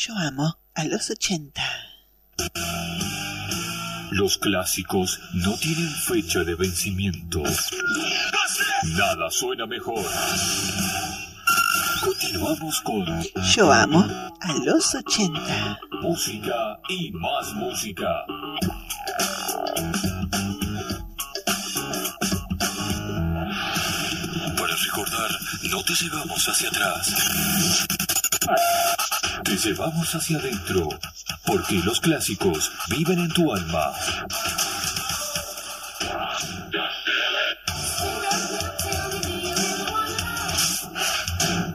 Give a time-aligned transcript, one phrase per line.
[0.00, 1.60] Yo amo a los 80.
[4.12, 7.42] Los clásicos no tienen fecha de vencimiento.
[8.96, 10.04] Nada suena mejor.
[12.04, 13.06] Continuamos con
[13.56, 14.06] Yo amo
[14.40, 15.80] a los 80.
[16.00, 18.24] música y más música.
[24.56, 25.30] Para recordar,
[25.64, 27.88] no te llevamos hacia atrás.
[29.48, 30.90] Te llevamos hacia adentro,
[31.46, 33.94] porque los clásicos viven en tu alma.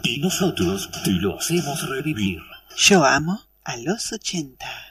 [0.04, 2.44] Y nosotros te lo hacemos revivir.
[2.78, 4.83] Yo amo a los 80.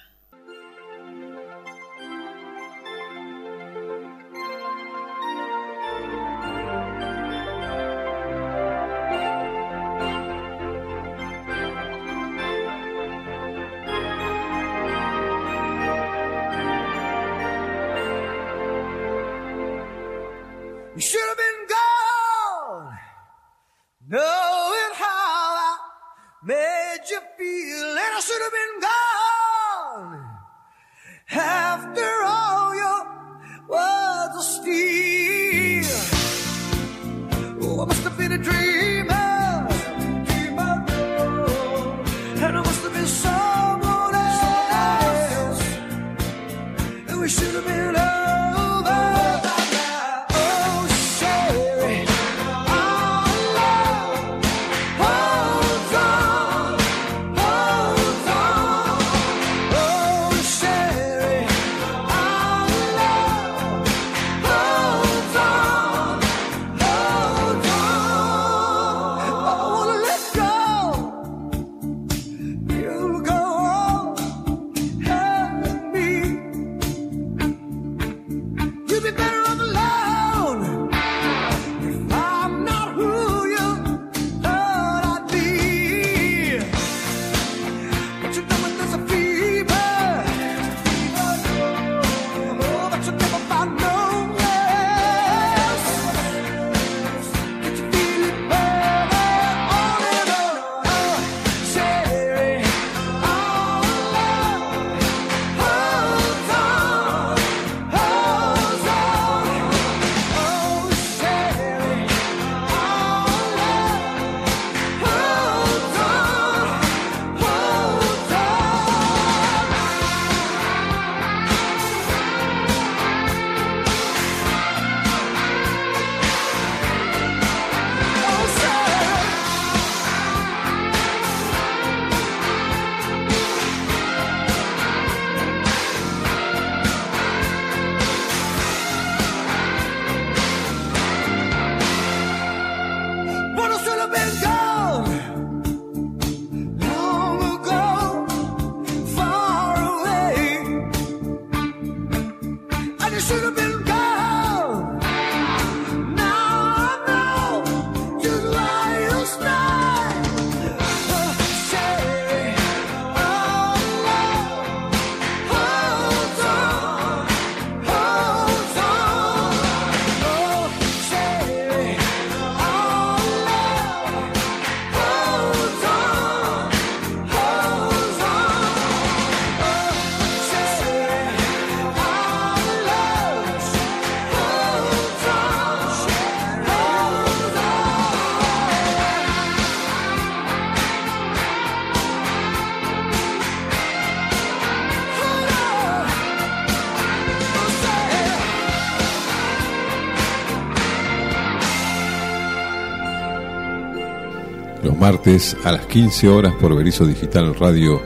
[205.02, 208.00] Martes a las 15 horas por Berizo Digital Radio,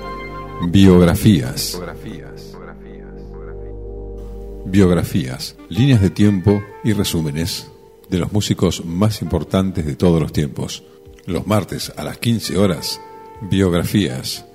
[0.71, 1.79] Biografías.
[4.65, 7.71] Biografías, líneas de tiempo y resúmenes
[8.09, 10.85] de los músicos más importantes de todos los tiempos.
[11.27, 12.99] Los martes a las 15 horas,
[13.43, 14.47] Biografías,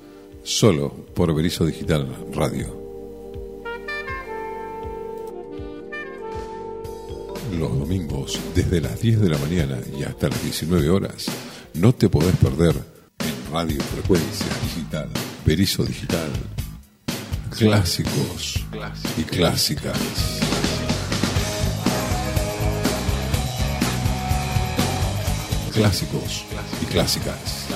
[0.42, 2.75] solo por Berizo Digital Radio.
[7.60, 11.30] Los domingos, desde las 10 de la mañana y hasta las 19 horas,
[11.73, 12.75] no te podés perder
[13.19, 15.09] en Radio Frecuencia Digital,
[15.45, 16.29] Perizo Digital,
[17.50, 18.65] clásicos.
[19.18, 19.97] y clásicas.
[25.73, 26.44] Clásicos
[26.81, 27.68] y clásicas.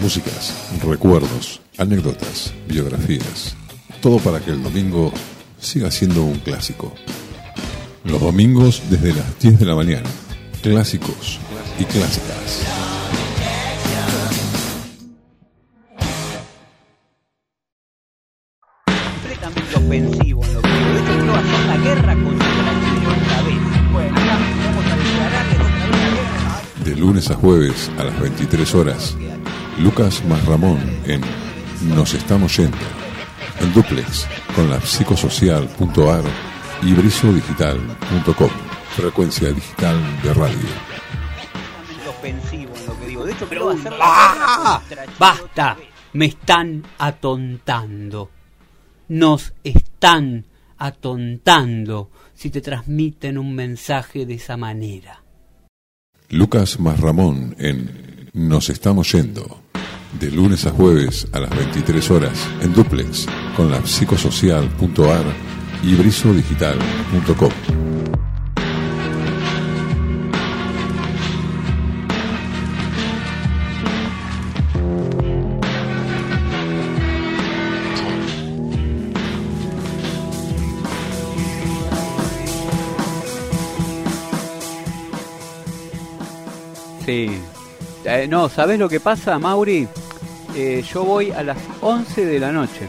[0.00, 3.54] Músicas, recuerdos, anécdotas, biografías.
[4.00, 5.12] Todo para que el domingo
[5.60, 6.92] siga siendo un clásico.
[8.04, 10.08] Los domingos desde las 10 de la mañana.
[10.62, 11.38] Clásicos
[11.78, 12.66] y clásicas.
[26.84, 29.16] De lunes a jueves a las 23 horas.
[29.78, 31.20] Lucas más Ramón en
[31.94, 32.76] Nos estamos yendo.
[33.60, 36.24] En duplex con la psicosocial.ar
[36.82, 38.50] y brisodigital.com.
[38.96, 40.68] Frecuencia digital de radio.
[42.04, 43.24] completamente ofensivo en lo que digo.
[43.24, 44.82] De hecho, quiero hacer la ¡Ah!
[45.18, 45.76] Basta,
[46.14, 48.30] me están atontando.
[49.08, 50.46] Nos están
[50.78, 55.22] atontando si te transmiten un mensaje de esa manera.
[56.30, 59.59] Lucas más Ramón en Nos estamos yendo.
[60.18, 63.26] De lunes a jueves a las 23 horas en duplex
[63.56, 65.24] con la psicosocial.ar
[65.82, 67.50] y brisodigital.com.
[87.06, 87.40] Sí.
[88.04, 89.88] Eh, no, ¿sabes lo que pasa, Mauri?
[90.54, 92.88] Eh, yo voy a las 11 de la noche.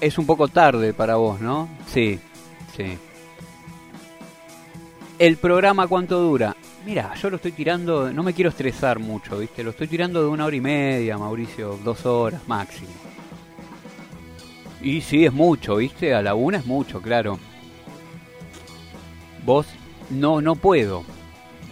[0.00, 1.68] Es un poco tarde para vos, ¿no?
[1.86, 2.18] Sí,
[2.76, 2.98] sí.
[5.18, 6.56] ¿El programa cuánto dura?
[6.84, 9.62] Mira, yo lo estoy tirando, no me quiero estresar mucho, ¿viste?
[9.62, 12.90] Lo estoy tirando de una hora y media, Mauricio, dos horas máximo.
[14.80, 16.14] Y sí, es mucho, ¿viste?
[16.14, 17.38] A la una es mucho, claro.
[19.44, 19.66] Vos,
[20.10, 21.04] no, no puedo.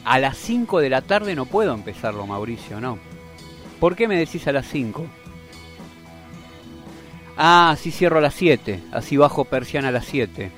[0.04, 2.98] A las 5 de la tarde no puedo empezarlo, Mauricio, no.
[3.80, 5.06] ¿Por qué me decís a las 5?
[7.36, 10.50] Ah, así cierro a las 7, así bajo persiana a las 7.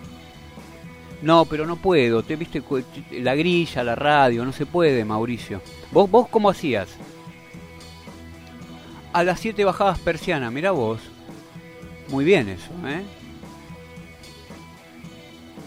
[1.23, 2.63] No, pero no puedo, te viste
[3.11, 5.61] la grilla, la radio, no se puede, Mauricio.
[5.91, 6.89] ¿Vos, vos cómo hacías?
[9.13, 11.01] A las 7 bajabas persiana, mira vos.
[12.09, 13.03] Muy bien eso, ¿eh?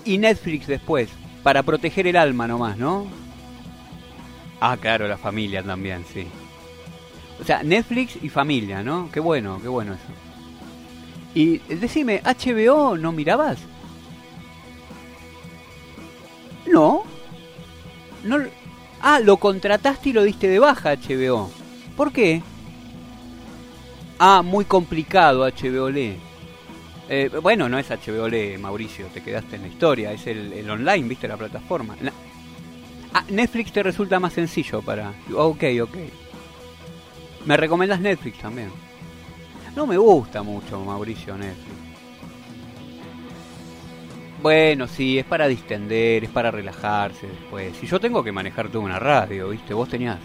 [0.05, 1.09] Y Netflix después,
[1.43, 3.05] para proteger el alma nomás, ¿no?
[4.61, 6.27] Ah, claro, la familia también, sí.
[7.41, 9.09] O sea, Netflix y familia, ¿no?
[9.11, 10.03] Qué bueno, qué bueno eso.
[11.33, 13.57] Y eh, decime, ¿HBO no mirabas?
[16.67, 17.03] No.
[18.23, 18.37] No.
[19.01, 21.49] Ah, lo contrataste y lo diste de baja HBO.
[21.97, 22.43] ¿Por qué?
[24.19, 25.89] Ah, muy complicado HBO.
[27.09, 28.29] Eh, bueno, no es HBO
[28.59, 31.97] Mauricio, te quedaste en la historia, es el, el online, viste la plataforma.
[33.13, 35.11] Ah, Netflix te resulta más sencillo para...
[35.33, 35.97] Ok, ok.
[37.45, 38.69] ¿Me recomendás Netflix también?
[39.75, 41.91] No me gusta mucho, Mauricio, Netflix.
[44.41, 47.75] Bueno, sí, es para distender, es para relajarse después.
[47.77, 49.73] Si yo tengo que manejar toda una radio, ¿viste?
[49.73, 50.17] Vos tenías,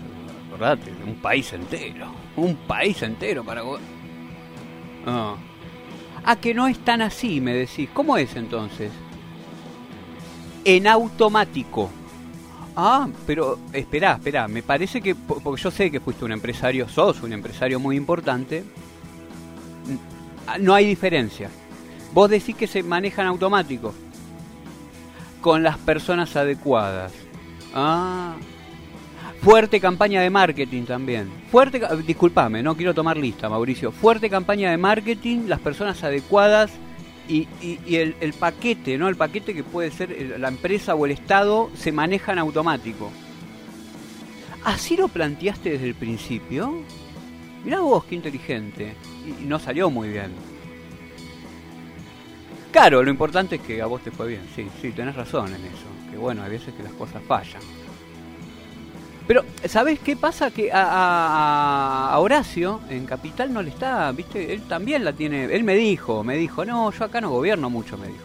[0.49, 2.13] acordate, un país entero.
[2.37, 3.63] Un país entero para...
[5.07, 5.37] Ah.
[6.25, 7.89] Ah, que no es tan así, me decís.
[7.93, 8.91] ¿Cómo es entonces?
[10.65, 11.91] En automático.
[12.77, 16.87] Ah, pero espera, espera, me parece que, po- porque yo sé que fuiste un empresario,
[16.89, 18.65] sos un empresario muy importante,
[20.61, 21.49] no hay diferencia.
[22.13, 23.95] Vos decís que se manejan automáticos,
[25.41, 27.13] con las personas adecuadas.
[27.75, 28.35] Ah,
[29.43, 31.31] fuerte campaña de marketing también.
[31.51, 33.91] Fuerte, disculpame, no quiero tomar lista, Mauricio.
[33.93, 36.71] Fuerte campaña de marketing, las personas adecuadas
[37.29, 39.09] y, y- y el, paquete, ¿no?
[39.09, 43.11] El paquete que puede ser la empresa o el Estado se maneja en automático.
[44.65, 46.83] ¿Así lo planteaste desde el principio?
[47.65, 48.95] Mirá vos, qué inteligente.
[49.27, 50.31] Y no salió muy bien.
[52.73, 54.43] Claro, lo importante es que a vos te fue bien.
[54.55, 55.87] Sí, sí, tenés razón en eso.
[56.11, 57.63] Que bueno, hay veces que las cosas fallan.
[59.27, 60.51] Pero, ¿sabés qué pasa?
[60.51, 64.53] Que a, a- a Horacio en Capital no le está, ¿viste?
[64.55, 65.47] Él también la tiene.
[65.47, 68.25] Él me dijo, me dijo, no, yo acá no gobierno mucho, me dijo.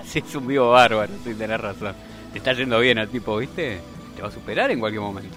[0.04, 1.94] sí, es un vivo bárbaro, sí, tenés razón.
[2.32, 3.80] Te está yendo bien al tipo, ¿viste?
[4.16, 5.36] Te va a superar en cualquier momento.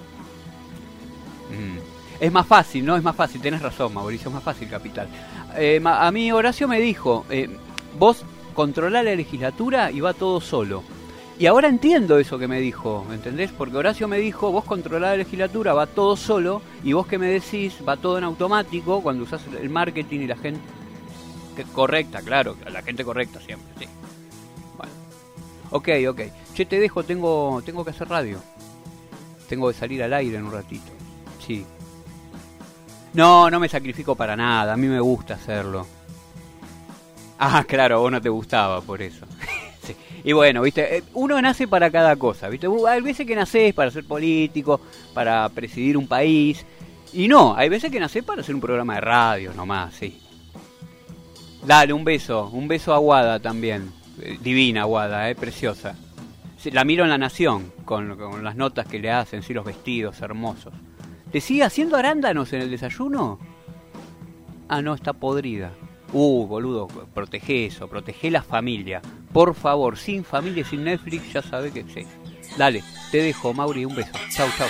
[1.50, 1.78] Mm.
[2.20, 2.96] Es más fácil, ¿no?
[2.96, 5.08] Es más fácil, tenés razón, Mauricio, es más fácil Capital.
[5.56, 7.50] Eh, a mí Horacio me dijo, eh,
[7.98, 8.24] vos
[8.54, 10.84] controlá la legislatura y va todo solo.
[11.44, 13.52] Y ahora entiendo eso que me dijo, ¿entendés?
[13.52, 17.28] Porque Horacio me dijo, vos controlás la legislatura, va todo solo, y vos que me
[17.28, 20.62] decís, va todo en automático cuando usás el marketing y la gente
[21.54, 23.88] que correcta, claro, la gente correcta siempre, sí.
[24.78, 24.94] Bueno.
[25.72, 26.22] Ok, ok.
[26.54, 28.40] Che, te dejo, tengo, tengo que hacer radio.
[29.50, 30.94] Tengo que salir al aire en un ratito.
[31.46, 31.66] Sí.
[33.16, 35.86] No, no me sacrifico para nada, a mí me gusta hacerlo.
[37.38, 39.26] Ah, claro, vos no te gustaba por eso.
[40.24, 42.68] Y bueno, viste, eh, uno nace para cada cosa, viste.
[42.68, 44.80] Uh, hay veces que naces para ser político,
[45.14, 46.66] para presidir un país.
[47.12, 50.20] Y no, hay veces que nacés para hacer un programa de radio nomás, sí.
[51.66, 53.92] Dale, un beso, un beso a Guada también.
[54.22, 55.96] Eh, divina Guada, eh, preciosa.
[56.72, 60.22] La miro en La Nación, con, con las notas que le hacen, sí, los vestidos
[60.22, 60.74] hermosos.
[61.32, 63.40] ¿Te sigue haciendo arándanos en el desayuno?
[64.70, 65.72] Ah, no, está podrida.
[66.14, 69.02] Uh, boludo, protege eso, protege la familia.
[69.34, 72.06] Por favor, sin familia y sin Netflix, ya sabe que sí.
[72.56, 74.12] Dale, te dejo, Mauri, un beso.
[74.30, 74.68] Chau, chau.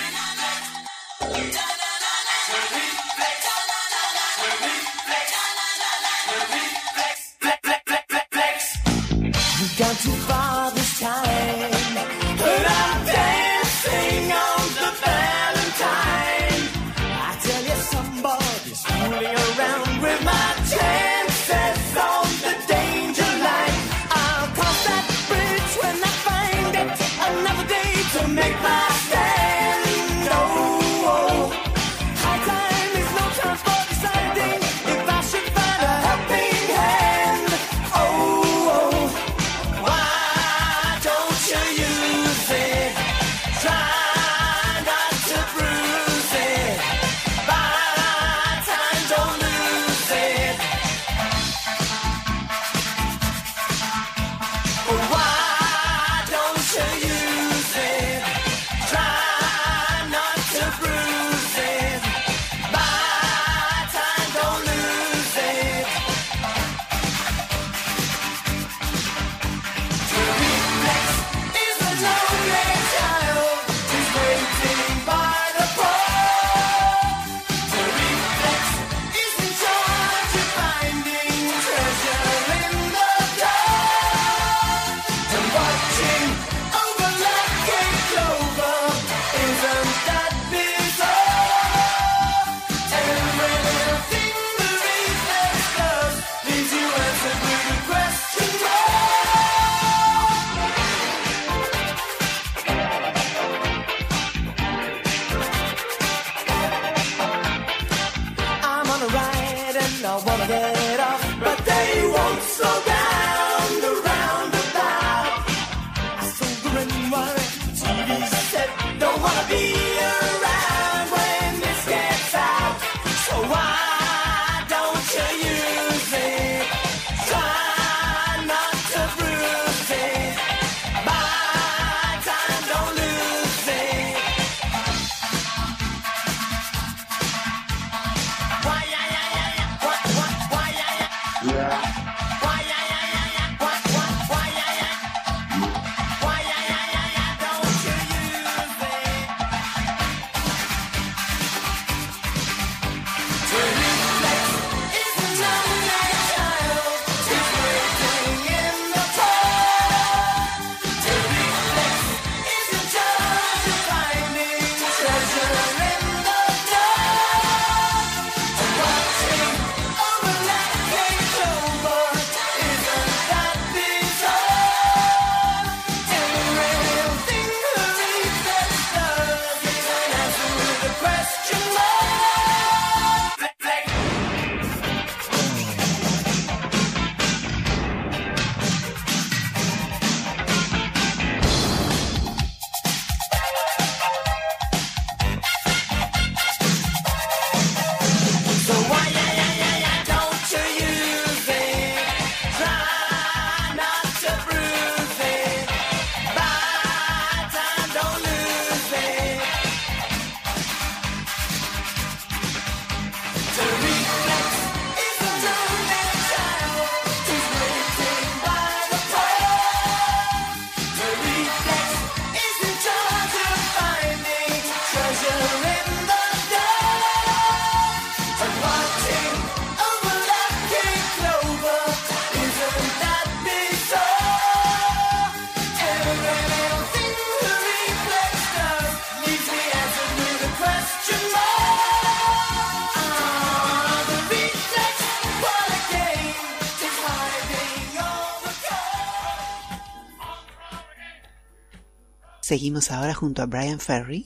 [252.54, 254.24] Seguimos ahora junto a Brian Ferry.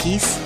[0.00, 0.38] Kiss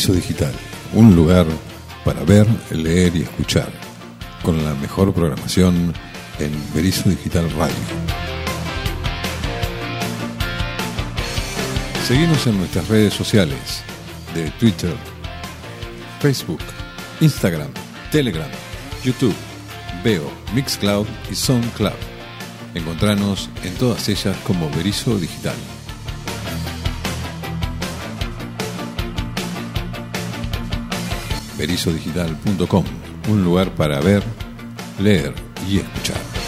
[0.00, 0.52] Paraíso Digital,
[0.94, 1.46] un lugar
[2.06, 3.70] para ver, leer y escuchar,
[4.42, 5.92] con la mejor programación
[6.38, 7.74] en Berizo Digital Radio.
[12.06, 13.82] Seguimos en nuestras redes sociales
[14.34, 14.94] de Twitter,
[16.20, 16.62] Facebook,
[17.20, 17.68] Instagram,
[18.10, 18.48] Telegram,
[19.04, 19.36] YouTube,
[20.02, 21.92] Veo, Mixcloud y SoundCloud.
[22.74, 25.56] Encontranos en todas ellas como Berizo Digital.
[31.60, 32.84] erizodigital.com,
[33.28, 34.22] un lugar para ver,
[34.98, 35.34] leer
[35.68, 36.39] y escuchar.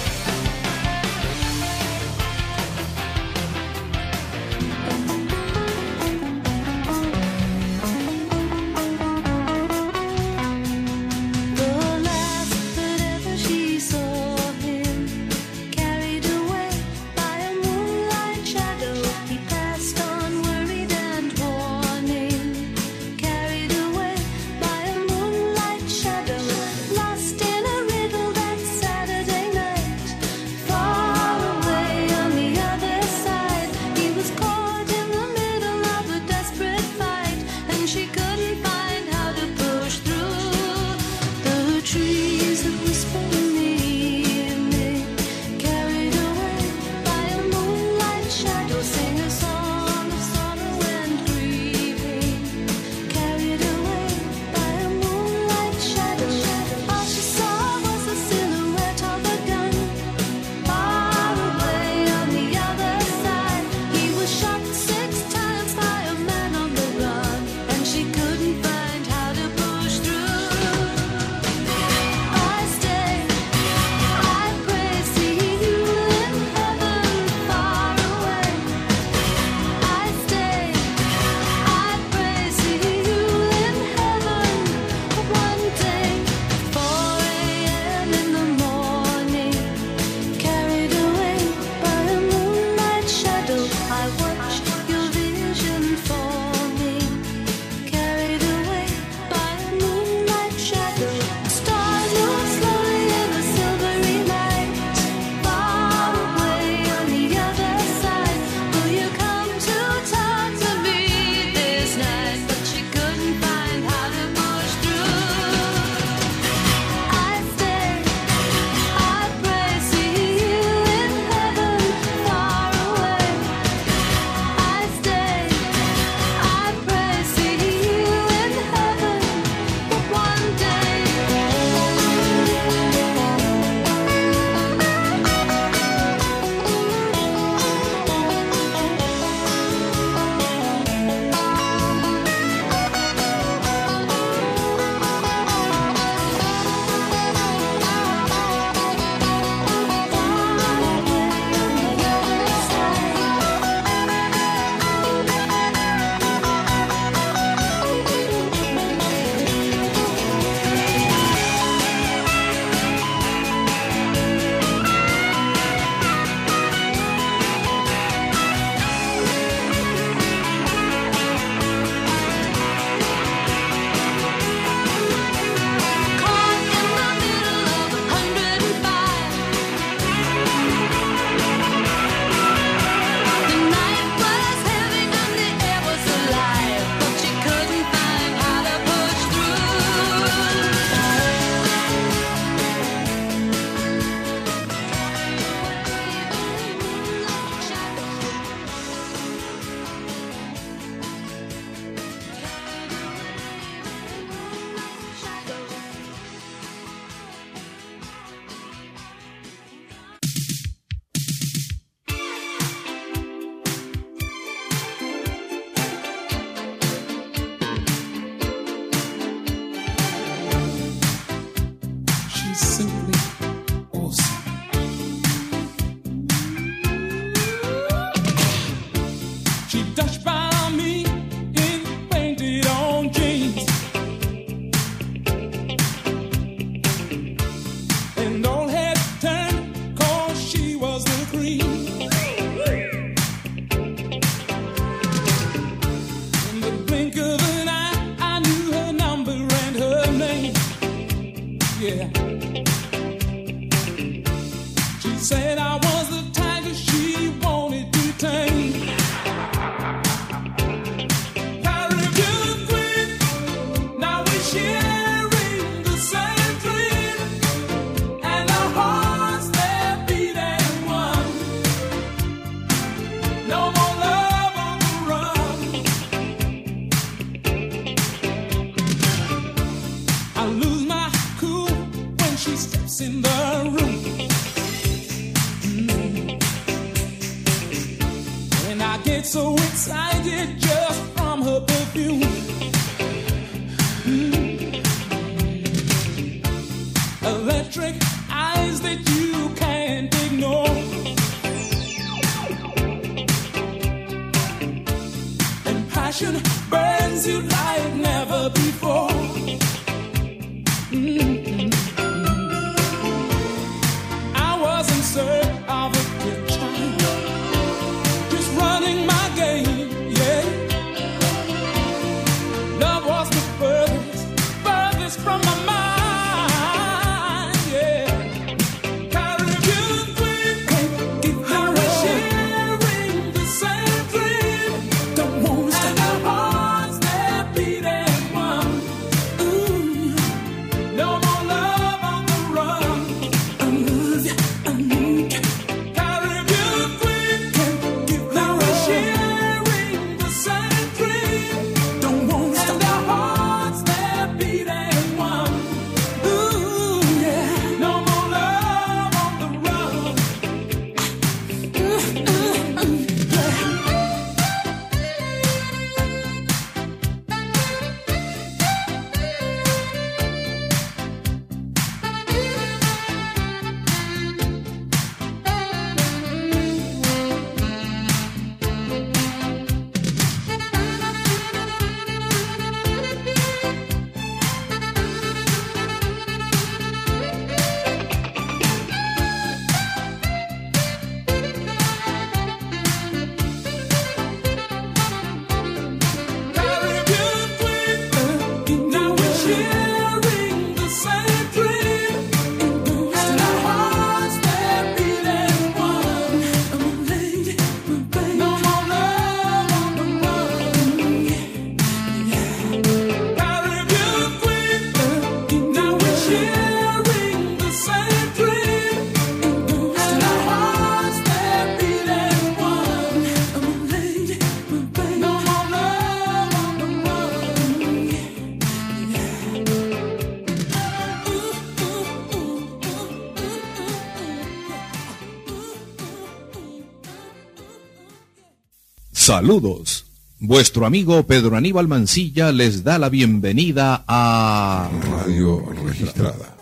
[439.23, 440.07] Saludos.
[440.41, 446.57] Vuestro amigo Pedro Aníbal Mancilla les da la bienvenida a Radio Registrada.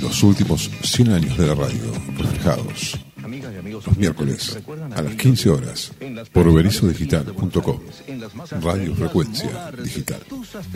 [0.00, 2.98] Los últimos 100 años de la radio, reflejados.
[3.86, 4.58] Los miércoles
[4.96, 5.92] a las 15 horas
[6.32, 7.80] por oberizodigital.com.
[8.62, 10.22] Radio Frecuencia Digital.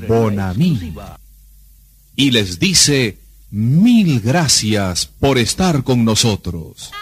[0.07, 0.93] Bonamí.
[2.15, 3.17] Y les dice
[3.51, 6.93] mil gracias por estar con nosotros.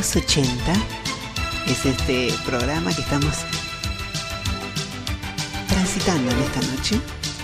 [0.00, 0.48] Los 80.
[1.66, 3.34] Es este programa que estamos
[5.68, 6.98] transitando en esta noche.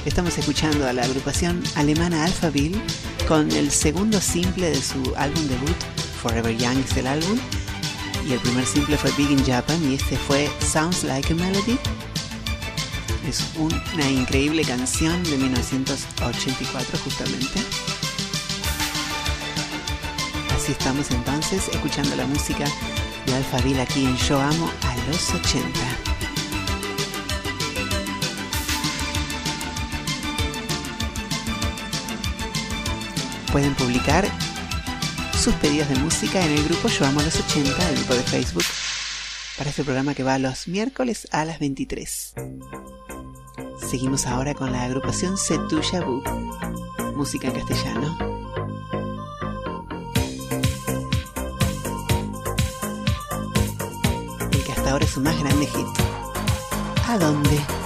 [0.06, 2.80] Estamos escuchando a la agrupación alemana Alphaville
[3.28, 5.76] con el segundo simple de su álbum debut,
[6.22, 7.38] Forever Young es el álbum.
[8.26, 11.78] Y el primer simple fue Big in Japan y este fue Sounds Like a Melody.
[13.28, 17.60] Es un- una increíble canción de 1984 justamente.
[20.66, 22.64] Así estamos entonces escuchando la música
[23.24, 25.68] de Alphaville aquí en Yo Amo a los 80.
[33.52, 34.28] Pueden publicar
[35.38, 38.22] sus pedidos de música en el grupo Yo Amo a los 80, el grupo de
[38.24, 38.64] Facebook,
[39.56, 42.34] para este programa que va los miércoles a las 23.
[43.88, 46.24] Seguimos ahora con la agrupación Setu Shabu,
[47.14, 48.35] música en castellano.
[55.06, 55.86] Su más grande hit.
[57.06, 57.85] ¿A dónde?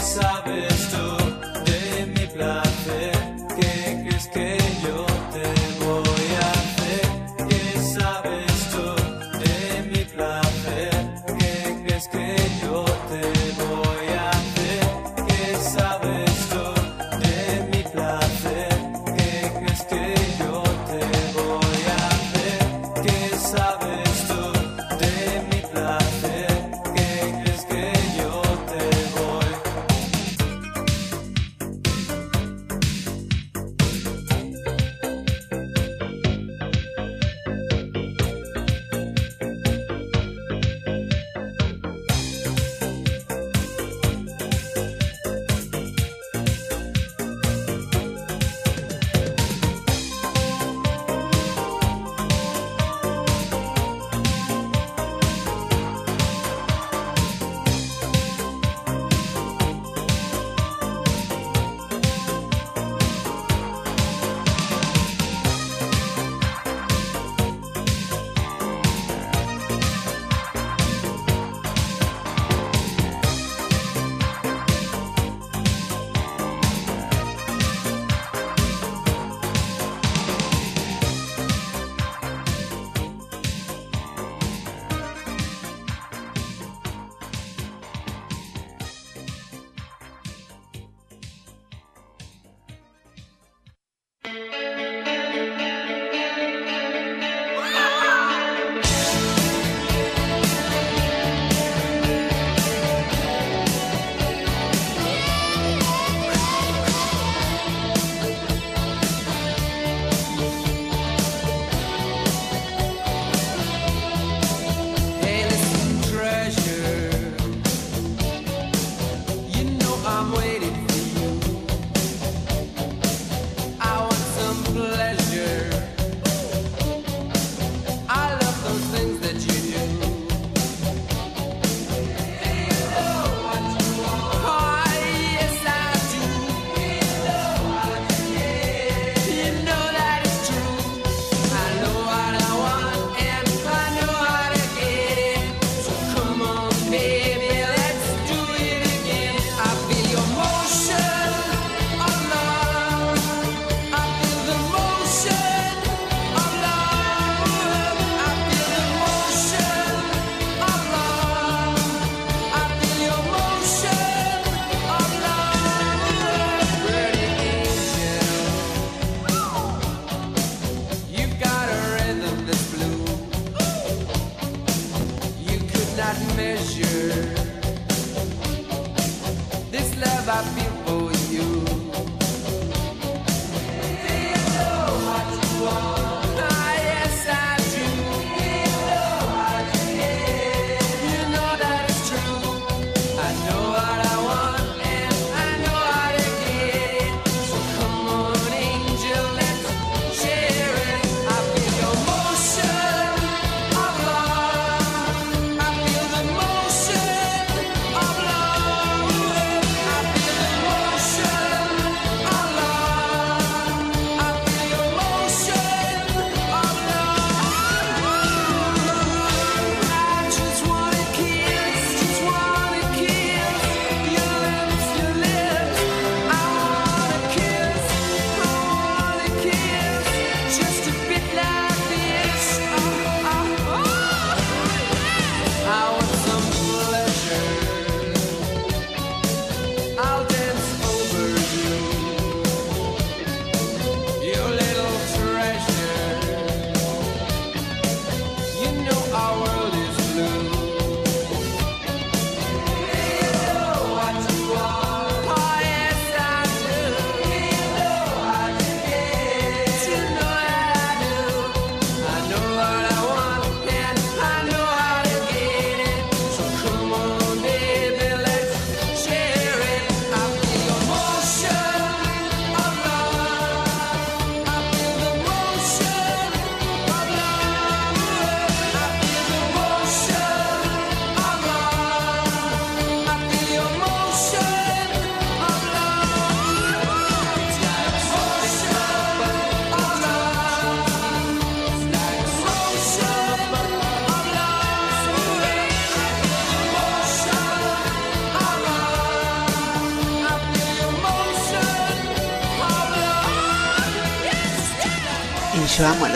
[0.00, 1.19] Sabes tú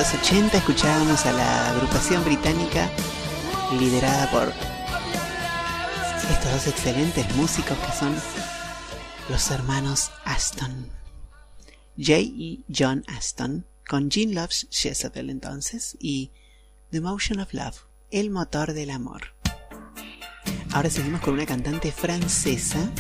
[0.05, 2.91] los 80 escuchábamos a la agrupación británica
[3.79, 4.53] liderada por
[6.31, 8.15] estos dos excelentes músicos que son
[9.31, 10.91] los hermanos Aston.
[11.97, 16.33] Jay y John Aston, con Jean Loves Jezebel entonces, y
[16.91, 19.35] The Motion of Love, el motor del amor.
[20.75, 22.91] Ahora seguimos con una cantante francesa.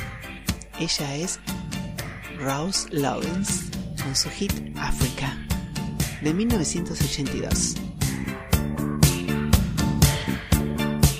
[0.80, 1.38] Ella es
[2.38, 3.70] Rose Lawrence
[4.02, 5.36] con su hit Africa
[6.24, 7.74] de 1982.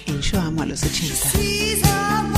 [0.07, 2.34] En Yo Amo a los 80.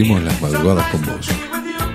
[0.00, 1.28] Compartimos las madrugadas con vos.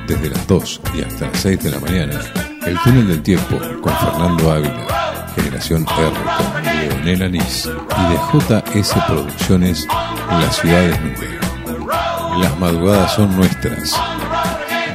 [0.08, 2.20] Desde las 2 y hasta las 6 de la mañana,
[2.66, 6.12] El Túnel del Tiempo con Fernando Ávila, Generación R
[6.54, 9.88] con Leonel Anís y de JS Producciones
[10.30, 12.38] La Ciudad Desnuda.
[12.40, 13.94] Las madrugadas son nuestras.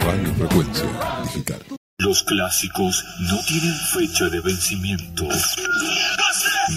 [0.04, 0.86] Radio Frecuencia
[1.24, 1.58] Digital.
[1.98, 5.28] Los clásicos no tienen fecha de vencimiento.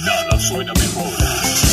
[0.05, 1.72] Nada suena mejor.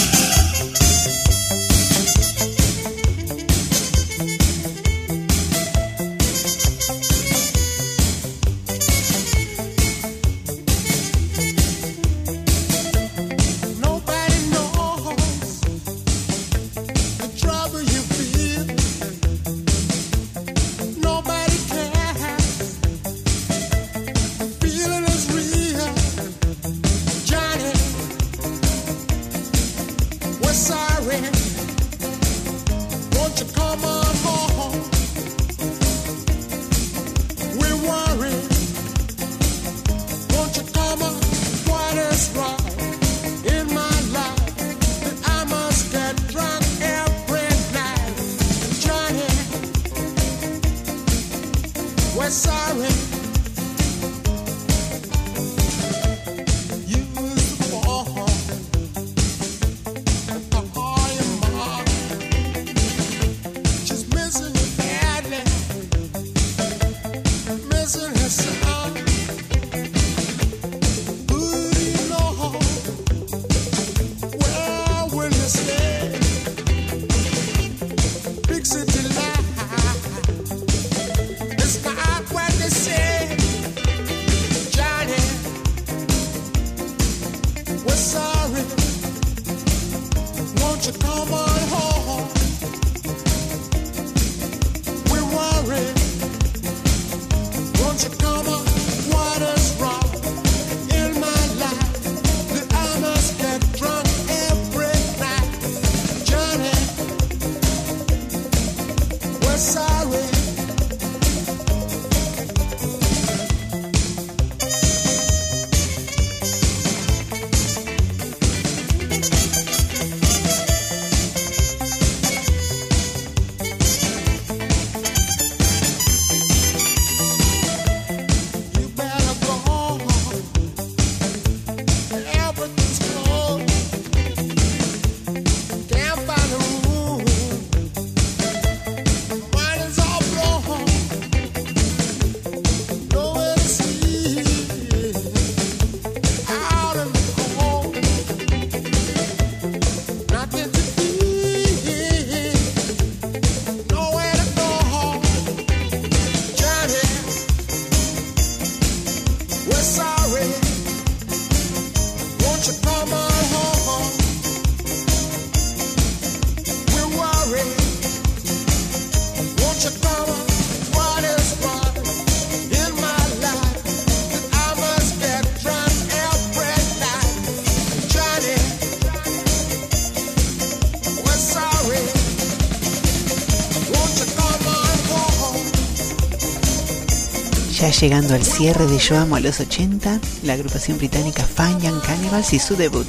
[188.00, 192.54] Llegando al cierre de Yo Amo a los 80, la agrupación británica Fine Young Cannibals
[192.54, 193.06] y su debut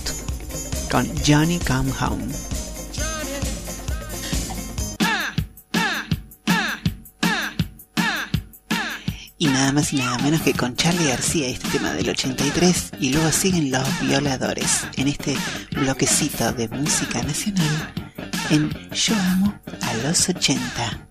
[0.92, 2.26] con Johnny Come Home.
[9.38, 13.14] Y nada más y nada menos que con Charlie García, este tema del 83, y
[13.14, 15.38] luego siguen los violadores en este
[15.72, 17.94] bloquecito de música nacional
[18.50, 21.11] en Yo Amo a los 80.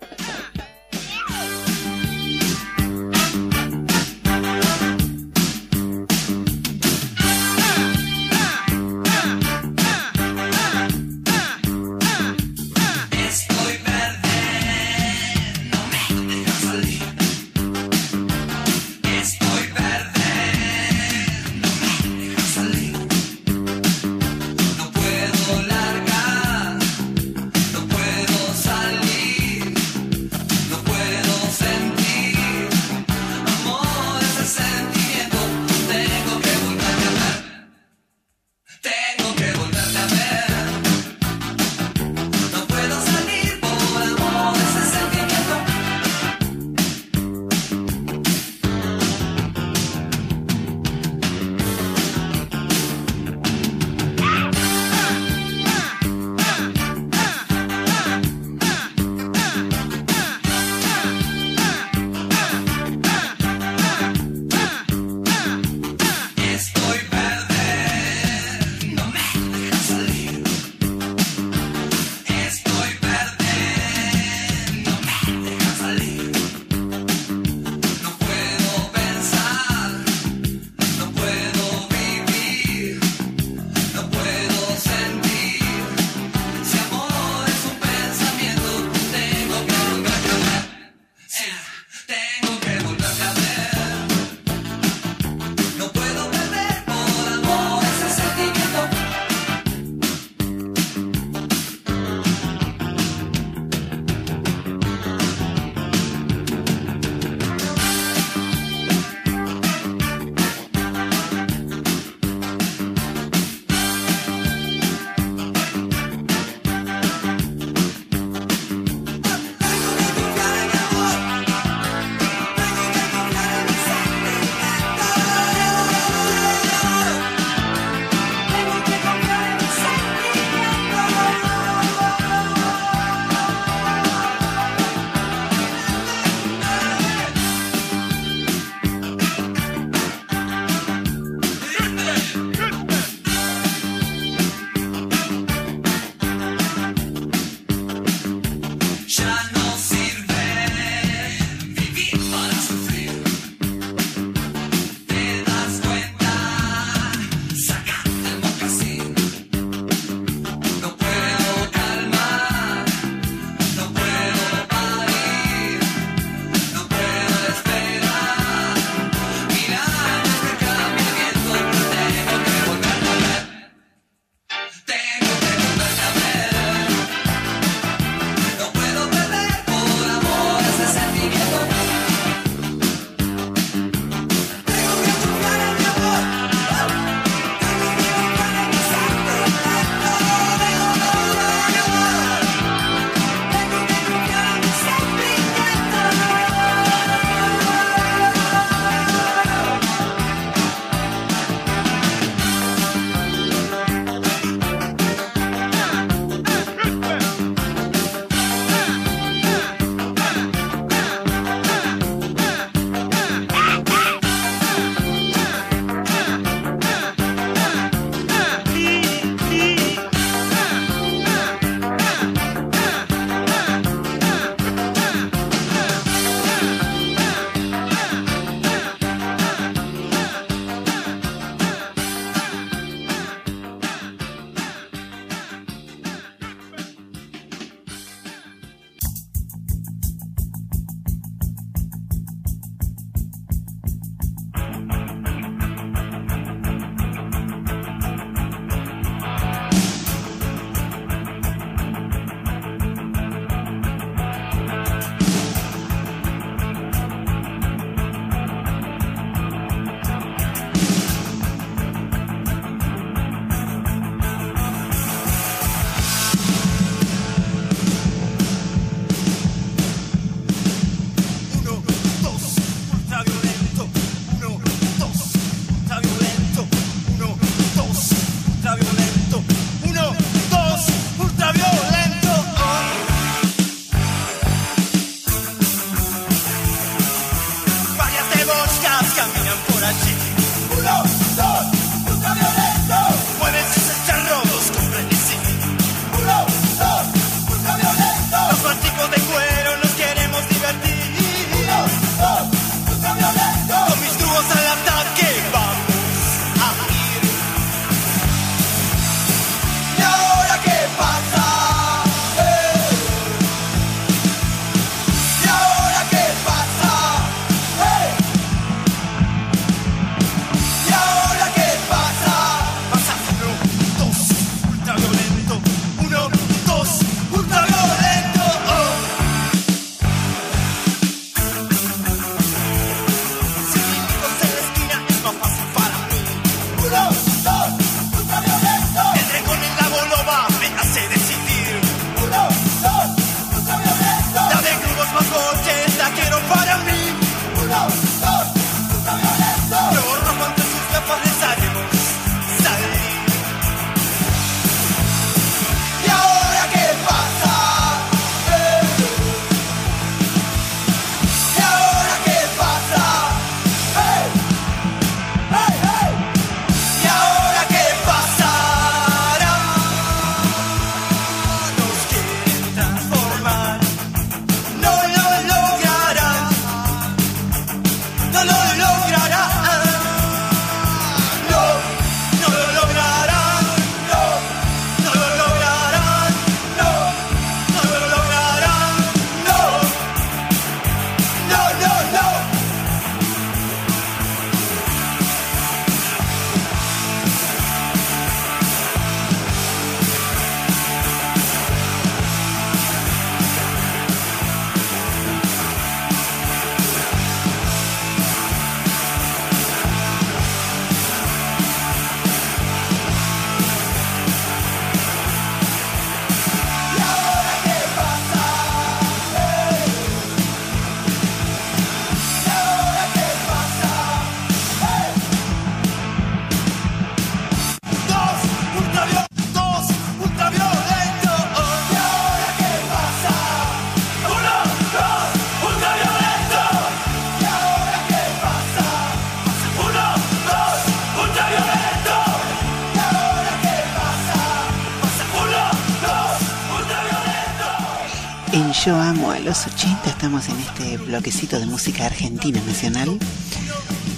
[449.51, 453.19] los 80 estamos en este bloquecito de música argentina nacional.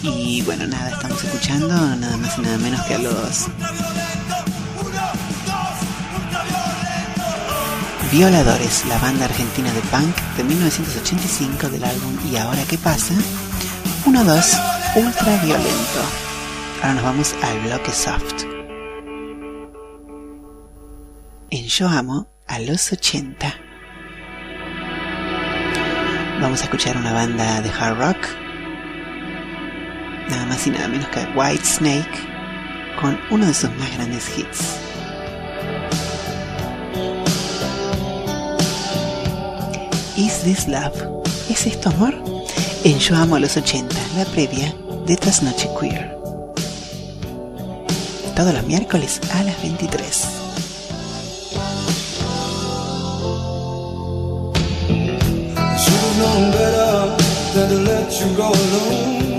[0.03, 3.47] Y bueno, nada, estamos escuchando nada más y nada menos que a los
[8.13, 13.15] Violadores, la banda argentina de punk de 1985 del álbum Y ahora qué pasa,
[14.05, 16.01] 1-2, ultra violento.
[16.83, 18.45] Ahora nos vamos al bloque soft.
[21.49, 23.72] En Yo Amo a los 80
[26.53, 28.29] vamos a escuchar una banda de hard rock,
[30.29, 32.29] nada más y nada menos que White Snake,
[33.01, 34.61] con uno de sus más grandes hits.
[40.19, 41.25] Is This Love?
[41.49, 42.15] ¿Es esto amor?
[42.85, 44.75] En Yo Amo a los 80, la previa
[45.07, 46.19] de Trasnoche Queer.
[48.37, 50.42] Todos los miércoles a las 23.
[56.23, 57.17] known better
[57.55, 59.32] than to let you go alone.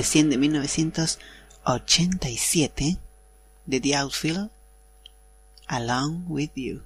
[0.00, 2.98] Recién de 1987,
[3.66, 4.50] de The Outfield,
[5.66, 6.82] Along With You.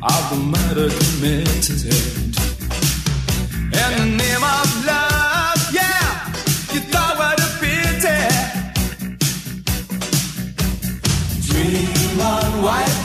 [0.04, 1.86] of the murder committed
[3.72, 5.15] in the name of love?
[12.66, 13.05] White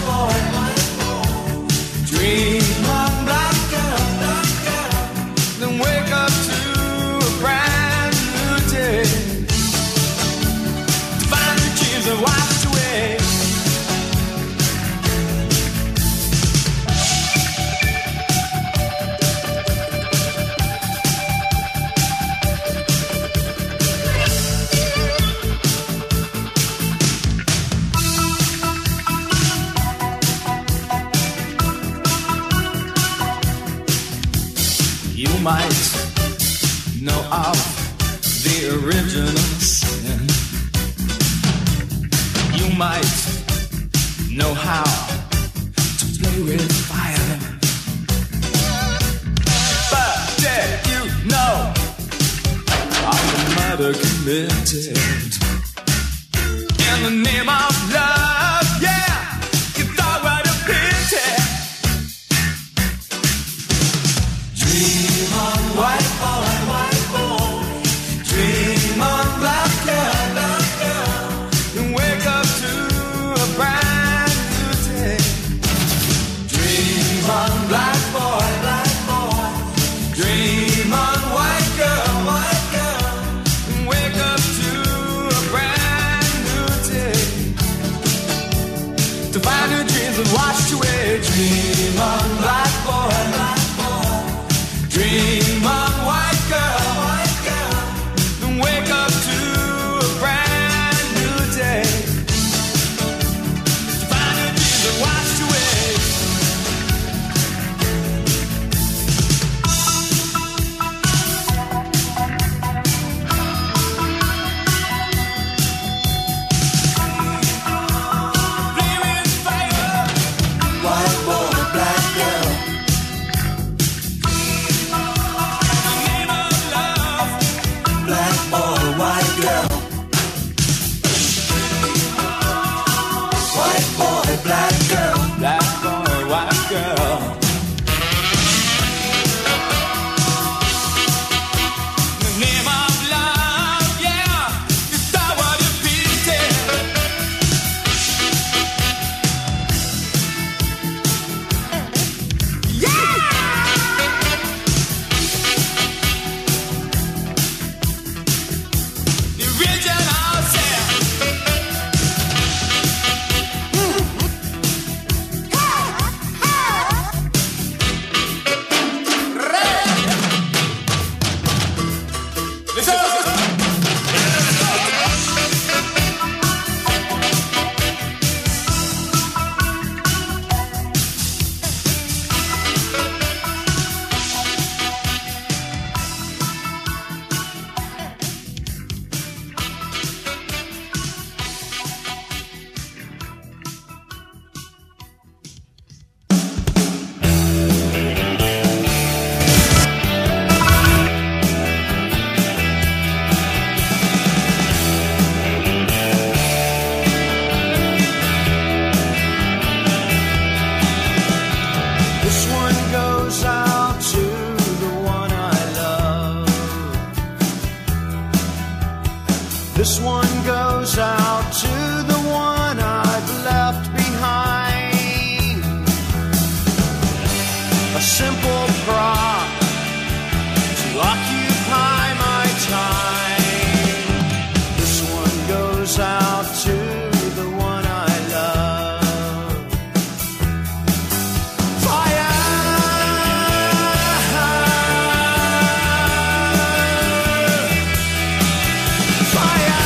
[249.33, 249.80] This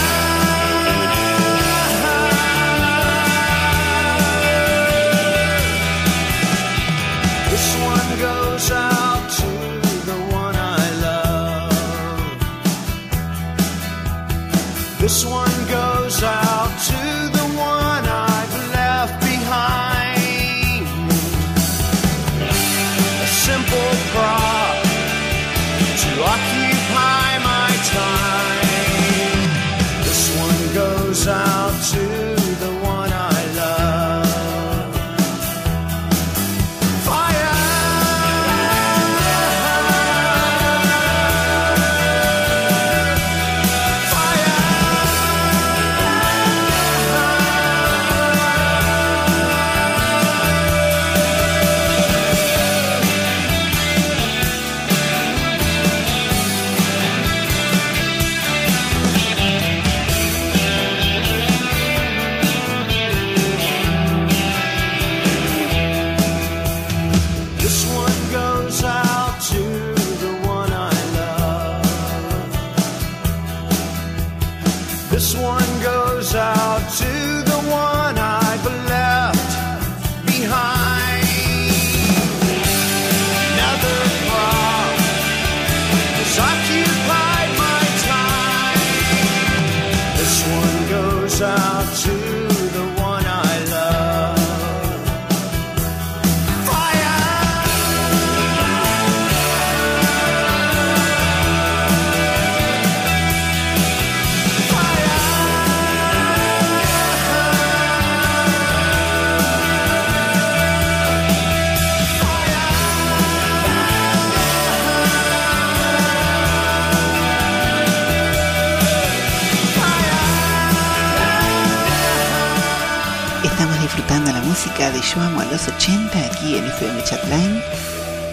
[126.58, 127.62] en FM Chatline.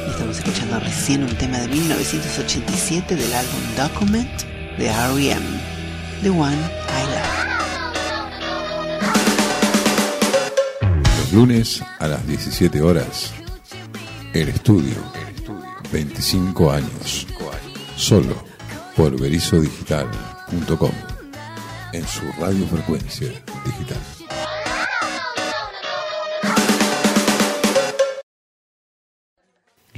[0.08, 4.42] Estamos escuchando recién un tema de 1987 del álbum Document
[4.78, 5.44] de R.E.M.
[6.22, 7.42] The One I Love.
[11.18, 13.32] Los lunes a las 17 horas.
[14.32, 14.96] El estudio.
[15.92, 17.26] 25 años.
[17.96, 18.44] Solo
[18.96, 20.92] por berizodigital.com.
[21.92, 23.28] En su radiofrecuencia
[23.64, 24.21] digital.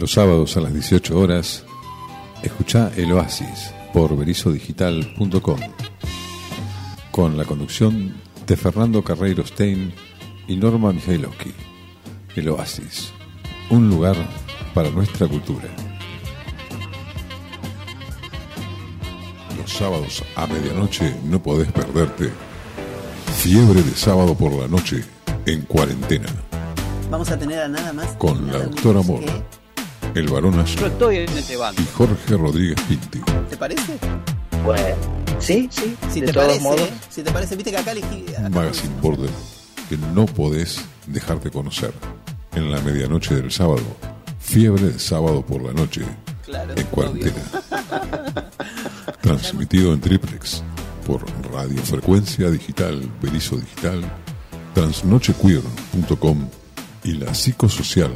[0.05, 1.65] Los sábados a las 18 horas,
[2.43, 5.59] escucha El Oasis por berizodigital.com
[7.11, 8.15] con la conducción
[8.47, 9.95] de Fernando Carreiro Stein
[10.47, 11.55] y Norma Mijailowski.
[12.37, 13.13] El Oasis,
[13.71, 14.15] un lugar
[14.75, 15.71] para nuestra cultura.
[19.57, 22.31] Los sábados a medianoche no podés perderte
[23.39, 25.03] Fiebre de sábado por la noche
[25.47, 26.29] en cuarentena
[27.11, 28.15] Vamos a tener a nada más.
[28.17, 29.64] con la doctora menos
[30.15, 31.83] El varón Yo Ashra estoy en este bando.
[31.83, 33.21] y Jorge Rodríguez Pinti.
[33.51, 33.99] ¿Te parece?
[34.65, 34.97] Bueno,
[35.41, 35.97] sí, sí.
[36.13, 36.81] Si de te todos parece, modos.
[36.83, 36.93] ¿eh?
[37.11, 38.25] si te parece, viste que acá elegí.
[38.31, 39.31] acá- Un magazine border
[39.89, 41.93] que no podés dejarte conocer.
[42.55, 43.83] En la medianoche del sábado,
[44.39, 46.03] fiebre de sábado por la noche
[46.45, 47.43] Claro, en cuarentena.
[49.21, 50.63] Transmitido en triplex
[51.07, 54.03] por radiofrecuencia digital, Berizo Digital,
[54.75, 56.49] transnochequeer.com
[57.03, 58.15] y la psicosocial.ar.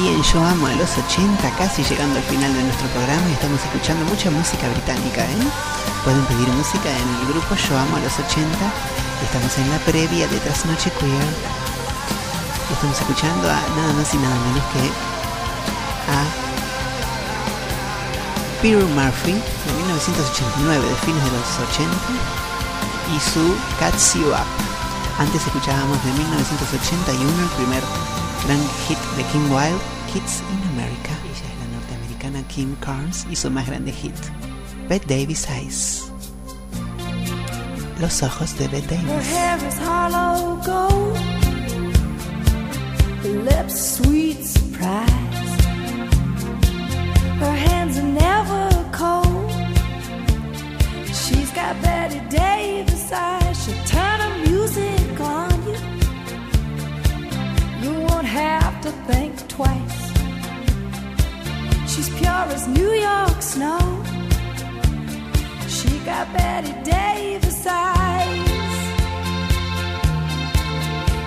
[0.00, 3.32] aquí en Yo Amo de los 80, casi llegando al final de nuestro programa y
[3.32, 5.50] estamos escuchando mucha música británica, ¿eh?
[6.04, 8.48] Pueden pedir música en el grupo Yo Amo a los 80.
[9.24, 11.28] Estamos en la previa de Trasnoche Queer.
[12.72, 14.88] Estamos escuchando a nada más y nada menos que
[16.08, 16.24] a
[18.62, 21.92] Peter Murphy de 1989, de fines de los 80,
[23.12, 23.44] y su
[23.78, 24.48] Catch You Up.
[25.18, 27.82] Antes escuchábamos de 1981 el primer
[28.44, 29.80] gran hit de Kim Wilde,
[30.12, 31.12] Kids in America.
[31.24, 34.14] Ella es la norteamericana Kim Carnes y su más grande hit,
[34.88, 36.12] Bette Davis Eyes.
[38.00, 39.10] Los ojos de Bette Davis.
[66.26, 68.48] Betty Davis eyes.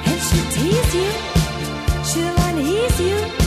[0.06, 1.11] And she'll tease you,
[2.03, 3.43] she'll unease you.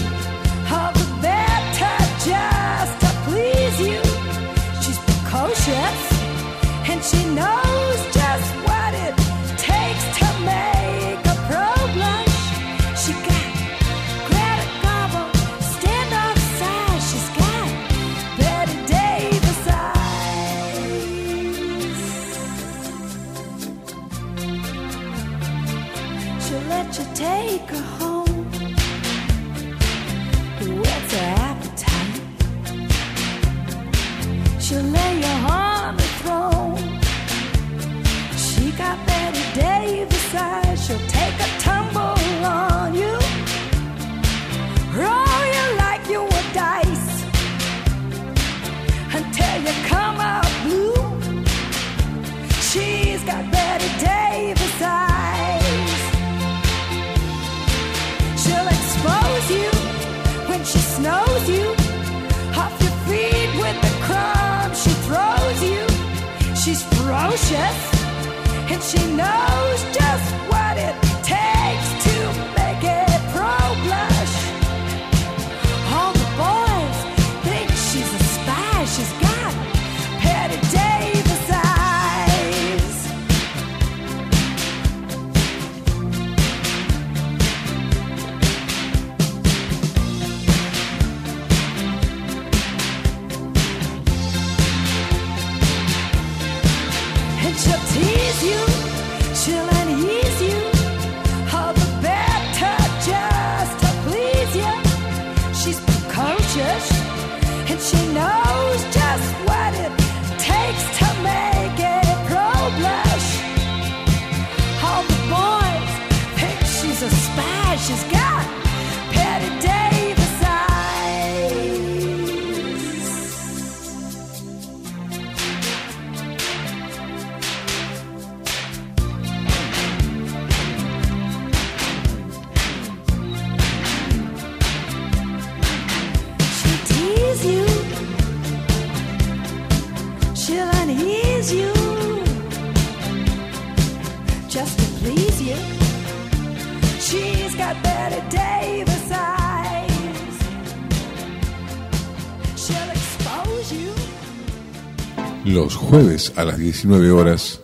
[155.89, 157.61] Jueves a las 19 horas.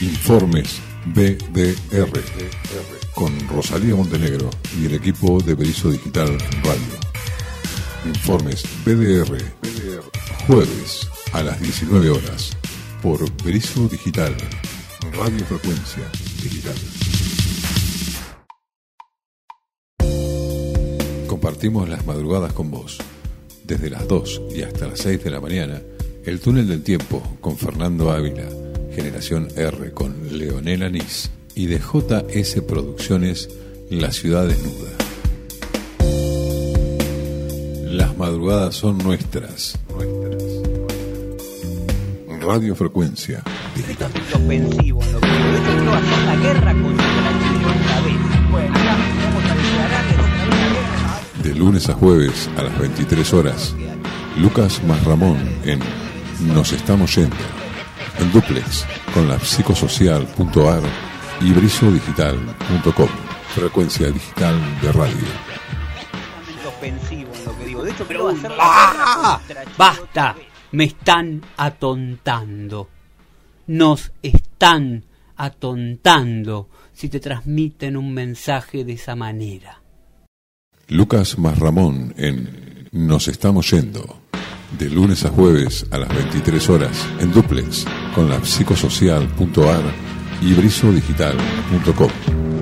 [0.00, 2.22] Informes BDR
[3.14, 4.50] con Rosalía Montenegro
[4.80, 6.98] y el equipo de Berizo Digital Radio.
[8.06, 9.38] Informes BDR
[10.46, 12.56] jueves a las 19 horas
[13.02, 14.34] por Berizo Digital
[15.12, 16.04] Radio Frecuencia
[16.42, 16.87] Digital.
[21.58, 22.98] Compartimos las madrugadas con vos.
[23.64, 25.82] Desde las 2 y hasta las 6 de la mañana,
[26.24, 28.44] El túnel del tiempo con Fernando Ávila,
[28.94, 33.48] Generación R con Leonel Anís y de JS Producciones
[33.90, 34.92] La Ciudad Desnuda.
[37.90, 39.80] Las madrugadas son nuestras.
[42.40, 43.42] Radio Frecuencia
[43.74, 44.12] Digital.
[44.32, 46.72] ofensivo en lo que la guerra
[48.68, 48.87] otra
[51.42, 53.74] De lunes a jueves a las 23 horas,
[54.36, 55.80] Lucas Masramón en
[56.52, 57.36] Nos Estamos Yendo,
[58.18, 58.84] en duplex
[59.14, 60.82] con la psicosocial.ar
[61.40, 63.08] y brisodigital.com,
[63.54, 65.26] frecuencia digital de radio.
[67.82, 69.40] De hecho hacer ¡Ah!
[69.76, 70.36] Basta,
[70.72, 72.88] me están atontando.
[73.68, 75.04] Nos están
[75.36, 79.80] atontando si te transmiten un mensaje de esa manera.
[80.88, 84.22] Lucas Masramón en Nos Estamos Yendo,
[84.78, 87.84] de lunes a jueves a las 23 horas, en duplex
[88.14, 89.82] con la psicosocial.ar
[90.40, 92.57] y brisodigital.com.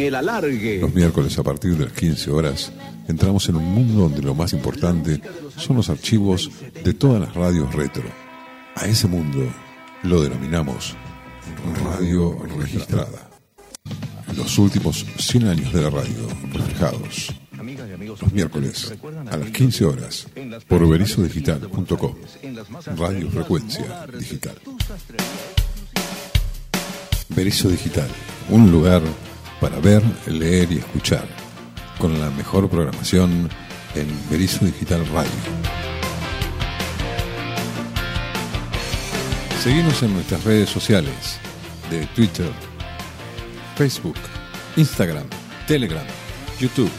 [0.00, 0.78] En el alargue.
[0.80, 2.72] Los miércoles a partir de las 15 horas
[3.06, 5.20] entramos en un mundo donde lo más importante
[5.56, 6.50] son los archivos
[6.82, 8.04] de todas las radios retro.
[8.76, 9.46] A ese mundo
[10.04, 10.96] lo denominamos
[11.84, 13.28] Radio registrada.
[14.34, 17.34] Los últimos 100 años de la radio reflejados.
[18.22, 18.94] Los miércoles
[19.30, 20.26] a las 15 horas
[20.66, 22.14] por berizodigital.com.
[22.96, 24.54] Radio Frecuencia Digital.
[27.28, 28.08] Berizo Digital,
[28.48, 29.02] un lugar
[29.60, 31.28] para ver, leer y escuchar,
[31.98, 33.48] con la mejor programación
[33.94, 35.30] en Berizo Digital Radio.
[39.62, 41.38] Seguimos en nuestras redes sociales
[41.90, 42.50] de Twitter,
[43.76, 44.16] Facebook,
[44.76, 45.26] Instagram,
[45.66, 46.06] Telegram,
[46.58, 46.90] YouTube,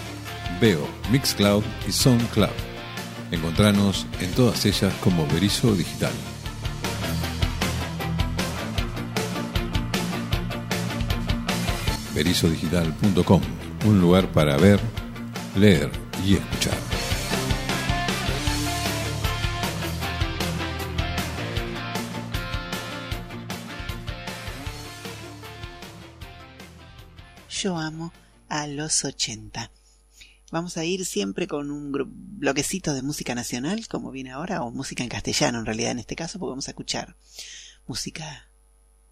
[0.61, 2.49] Veo, Mixcloud y SoundCloud.
[3.31, 6.11] Encontranos en todas ellas como Berizo Digital.
[12.23, 13.41] berizodigital.com,
[13.85, 14.79] un lugar para ver,
[15.55, 15.89] leer
[16.23, 16.77] y escuchar.
[27.49, 28.13] Yo amo
[28.49, 29.71] a los 80.
[30.51, 31.91] Vamos a ir siempre con un
[32.37, 36.15] bloquecito de música nacional, como viene ahora, o música en castellano en realidad en este
[36.15, 37.15] caso, porque vamos a escuchar
[37.87, 38.47] música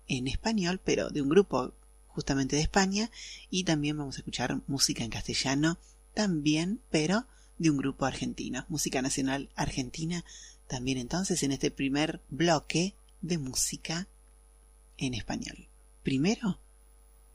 [0.06, 1.74] en español, pero de un grupo
[2.10, 3.10] justamente de España,
[3.50, 5.78] y también vamos a escuchar música en castellano,
[6.14, 7.26] también, pero
[7.58, 10.24] de un grupo argentino, música nacional argentina,
[10.68, 14.08] también entonces en este primer bloque de música
[14.98, 15.68] en español.
[16.04, 16.60] Primero,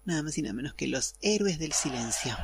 [0.05, 2.37] nada más y nada menos que los héroes del silencio.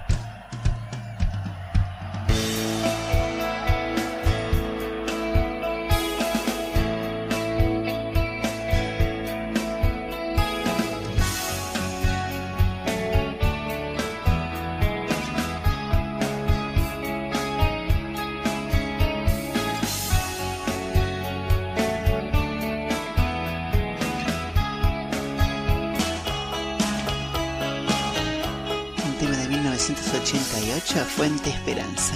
[30.20, 32.12] 1988, Fuente Esperanza.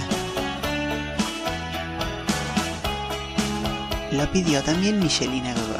[4.11, 5.79] Lo pidió también Michelina Gogó.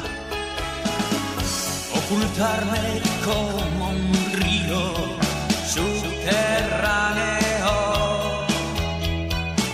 [1.98, 4.92] ocultarme como un río
[5.72, 7.26] subterráneo.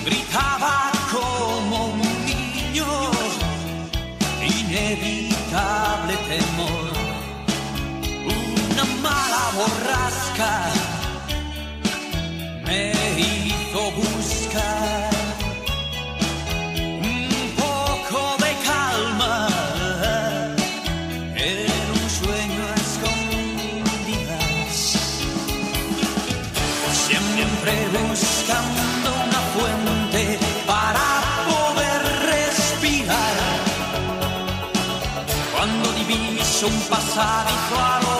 [0.04, 2.86] Gritaba como un niño,
[4.42, 6.92] inevitable temor.
[8.26, 10.81] Una mala borrasca
[13.72, 15.10] hizo buscar
[17.02, 19.48] un poco de calma.
[21.36, 24.76] En un sueño escondidas,
[27.06, 30.22] siempre buscando una fuente
[30.66, 31.06] para
[31.48, 33.36] poder respirar.
[35.54, 38.11] Cuando diviso un pasadizo a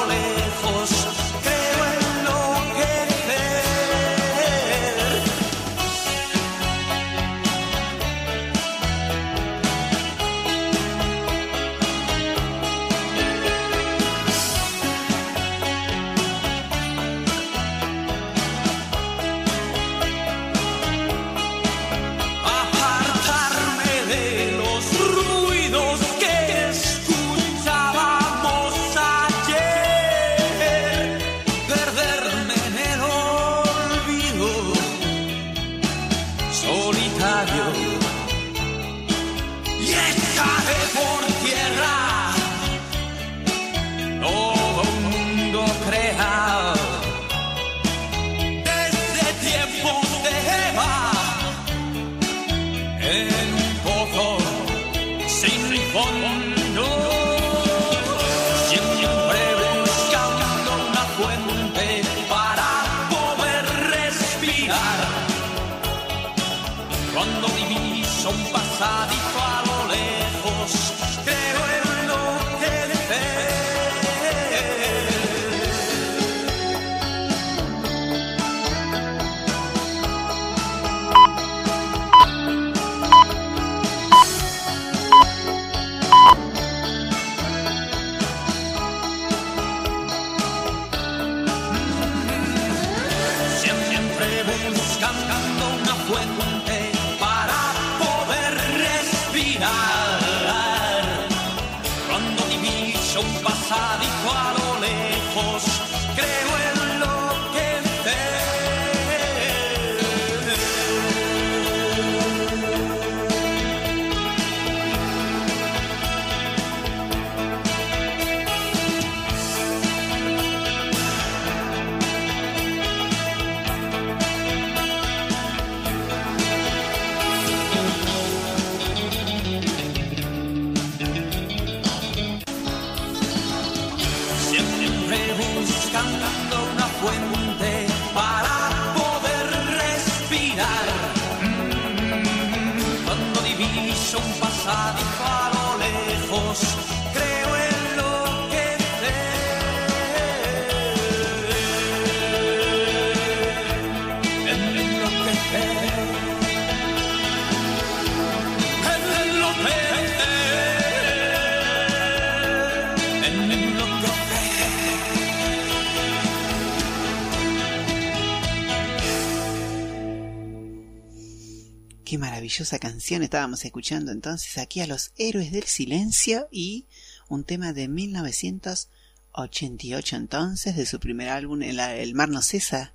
[172.81, 176.85] canción estábamos escuchando entonces aquí a los Héroes del Silencio y
[177.29, 182.93] un tema de 1988 entonces de su primer álbum El, El Mar no cesa.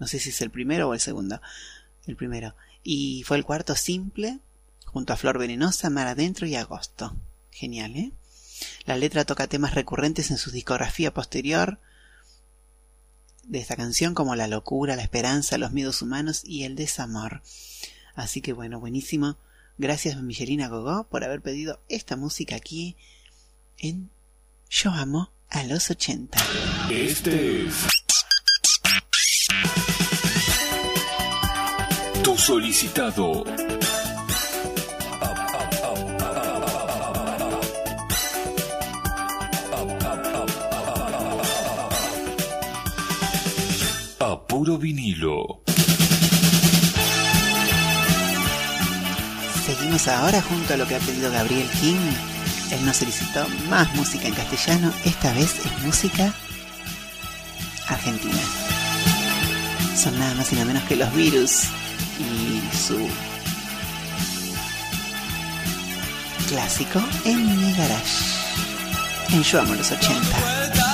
[0.00, 1.40] No sé si es el primero o el segundo.
[2.06, 2.56] El primero.
[2.82, 4.40] Y fue el cuarto simple
[4.86, 7.14] junto a Flor Venenosa, Mar Adentro y Agosto.
[7.52, 8.10] Genial, ¿eh?
[8.86, 11.78] La letra toca temas recurrentes en su discografía posterior
[13.44, 17.42] de esta canción como la locura, la esperanza, los miedos humanos y el desamor.
[18.14, 19.36] Así que bueno, buenísimo.
[19.78, 22.96] Gracias Michelina Gogó por haber pedido esta música aquí
[23.78, 24.10] en
[24.68, 26.38] Yo Amo a los 80.
[26.90, 27.86] Este es
[32.22, 33.44] tu solicitado.
[44.18, 45.62] A puro vinilo.
[49.70, 51.94] Seguimos ahora junto a lo que ha pedido Gabriel King.
[52.72, 54.92] Él nos solicitó más música en castellano.
[55.04, 56.34] Esta vez es música
[57.86, 58.40] argentina.
[59.96, 61.66] Son nada más y nada menos que los virus
[62.18, 62.98] y su
[66.48, 68.24] clásico en mi garage.
[69.30, 70.89] En Yo Amo los 80.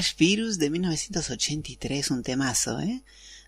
[0.00, 3.02] Garage Virus de 1983, un temazo, ¿eh?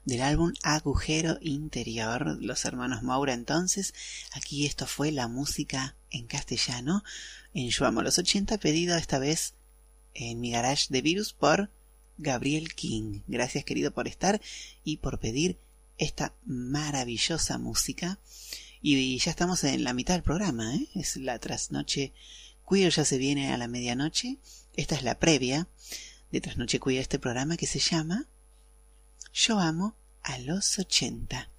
[0.04, 3.94] Del álbum Agujero Interior, los hermanos Maura entonces.
[4.32, 7.04] Aquí esto fue la música en castellano
[7.54, 9.54] en Yo Amo los 80, pedido esta vez
[10.12, 11.70] en mi garage de Virus por
[12.18, 13.20] Gabriel King.
[13.28, 14.38] Gracias querido por estar
[14.84, 15.56] y por pedir
[15.96, 18.18] esta maravillosa música.
[18.82, 20.86] Y ya estamos en la mitad del programa, ¿eh?
[20.96, 22.12] Es la trasnoche
[22.68, 24.36] queer, ya se viene a la medianoche.
[24.76, 25.66] Esta es la previa
[26.32, 28.26] de Trasnoche Queer, este programa que se llama
[29.34, 31.50] Yo Amo a los 80.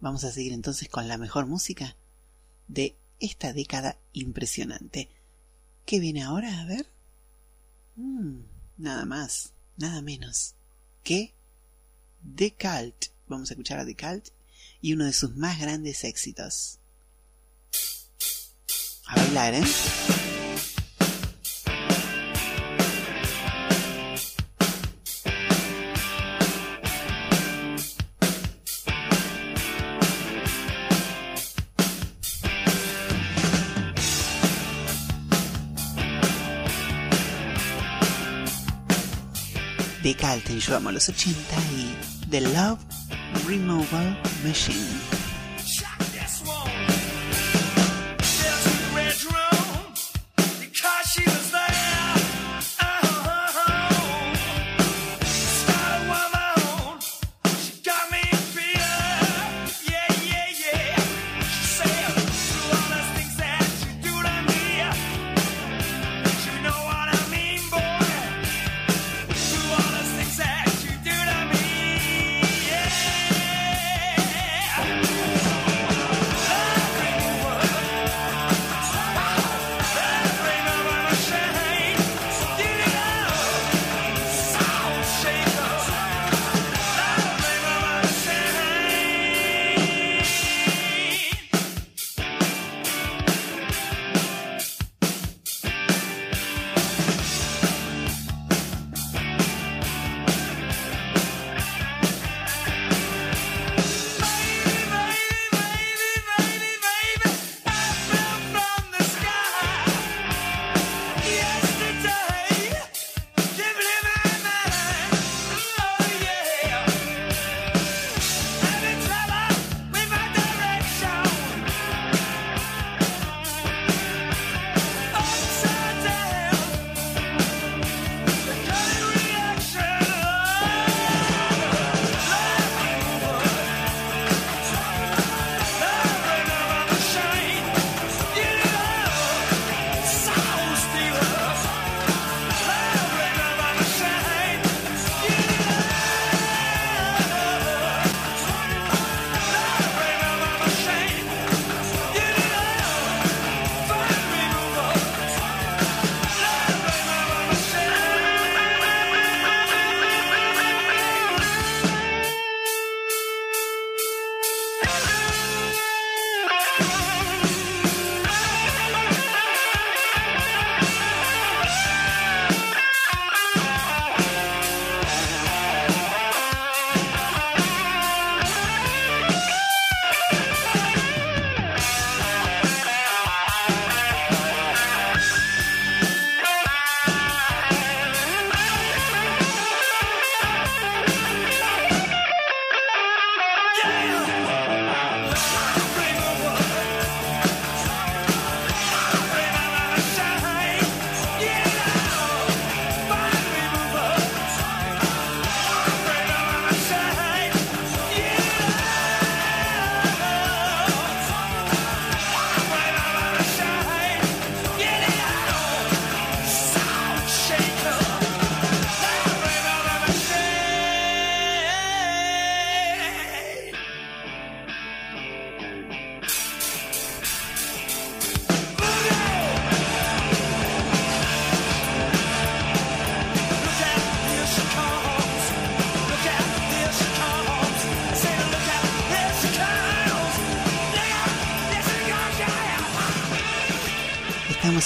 [0.00, 1.96] Vamos a seguir entonces con la mejor música
[2.66, 5.08] de esta década impresionante.
[5.86, 6.60] ¿Qué viene ahora?
[6.60, 6.86] A ver.
[7.94, 8.40] Mm,
[8.78, 10.56] nada más, nada menos
[11.04, 11.32] que
[12.36, 13.06] The Cult.
[13.28, 14.28] Vamos a escuchar a The Cult
[14.80, 16.80] y uno de sus más grandes éxitos.
[19.06, 20.35] A bailar, ¿eh?
[40.06, 41.36] De Cult en Yo Amo a los 80
[41.76, 42.78] y The Love
[43.44, 45.15] Removal Machine.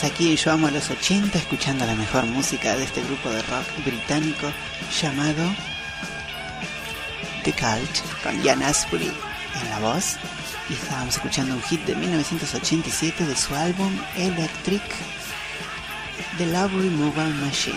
[0.03, 3.43] Aquí en Yo Amo a los 80 escuchando la mejor música de este grupo de
[3.43, 4.51] rock británico
[4.99, 5.55] llamado
[7.45, 9.13] The Cult con Jan Asbury
[9.61, 10.17] en la voz.
[10.71, 14.83] Y estábamos escuchando un hit de 1987 de su álbum Electric
[16.39, 17.77] The Love Removal Machine.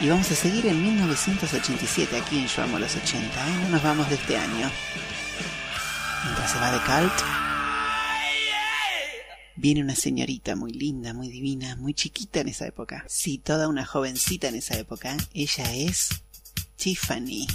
[0.00, 3.52] Y vamos a seguir en 1987 aquí en Yo Amo los 80 ¿eh?
[3.64, 4.70] no nos vamos de este año.
[6.24, 7.43] Mientras se va The Cult
[9.64, 13.02] Viene una señorita muy linda, muy divina, muy chiquita en esa época.
[13.08, 15.16] Sí, toda una jovencita en esa época.
[15.32, 16.10] Ella es
[16.76, 17.46] Tiffany.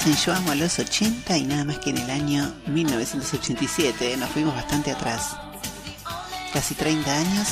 [0.00, 4.16] Estamos en Yo Amo a los 80 y nada más que en el año 1987.
[4.16, 5.36] Nos fuimos bastante atrás.
[6.54, 7.48] Casi 30 años